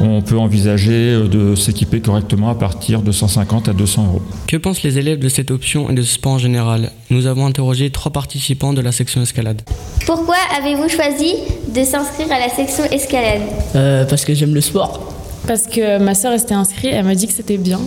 [0.01, 4.21] on peut envisager euh, de s'équiper correctement à partir de 150 à 200 euros.
[4.47, 6.91] Que pensent les élèves de cette option et de ce sport en général?
[7.09, 9.61] Nous avons interrogé trois participants de la section escalade.
[10.05, 11.33] Pourquoi avez-vous choisi
[11.73, 13.41] de s'inscrire à la section escalade?
[13.75, 15.13] Euh, Parce que j'aime le sport.
[15.47, 17.79] Parce que ma soeur était inscrite, elle m'a dit que c'était bien.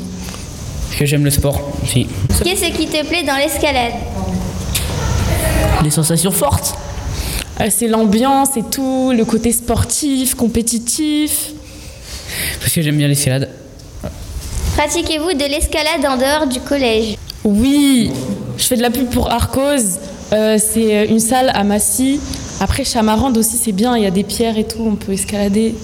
[0.87, 2.07] Parce que j'aime le sport aussi.
[2.45, 3.93] Qu'est-ce qui te plaît dans l'escalade?
[5.85, 6.75] Les sensations fortes.
[7.61, 11.51] Euh, c'est l'ambiance et tout, le côté sportif, compétitif.
[12.61, 13.49] Parce que j'aime bien l'escalade.
[14.77, 17.17] Pratiquez-vous de l'escalade en dehors du collège?
[17.43, 18.13] Oui,
[18.57, 19.99] je fais de la pub pour Arcos.
[20.33, 22.21] Euh, c'est une salle à Massy.
[22.61, 25.75] Après, Chamarande aussi, c'est bien, il y a des pierres et tout, on peut escalader.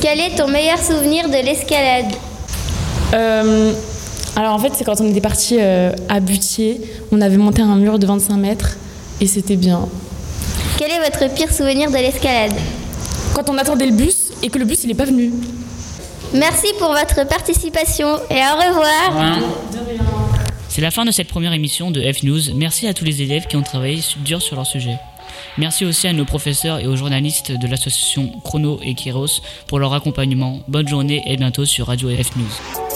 [0.00, 2.12] Quel est ton meilleur souvenir de l'escalade?
[3.12, 3.72] Euh,
[4.36, 7.98] Alors en fait, c'est quand on était parti à Butier, on avait monté un mur
[7.98, 8.76] de 25 mètres
[9.20, 9.88] et c'était bien.
[10.84, 12.50] Quel est votre pire souvenir de l'escalade
[13.36, 15.30] Quand on attendait le bus et que le bus il n'est pas venu.
[16.34, 19.38] Merci pour votre participation et au revoir.
[20.68, 22.40] C'est la fin de cette première émission de F News.
[22.56, 24.96] Merci à tous les élèves qui ont travaillé dur sur leur sujet.
[25.56, 29.94] Merci aussi à nos professeurs et aux journalistes de l'association Chrono et Kiros pour leur
[29.94, 30.62] accompagnement.
[30.66, 32.91] Bonne journée et bientôt sur Radio F News.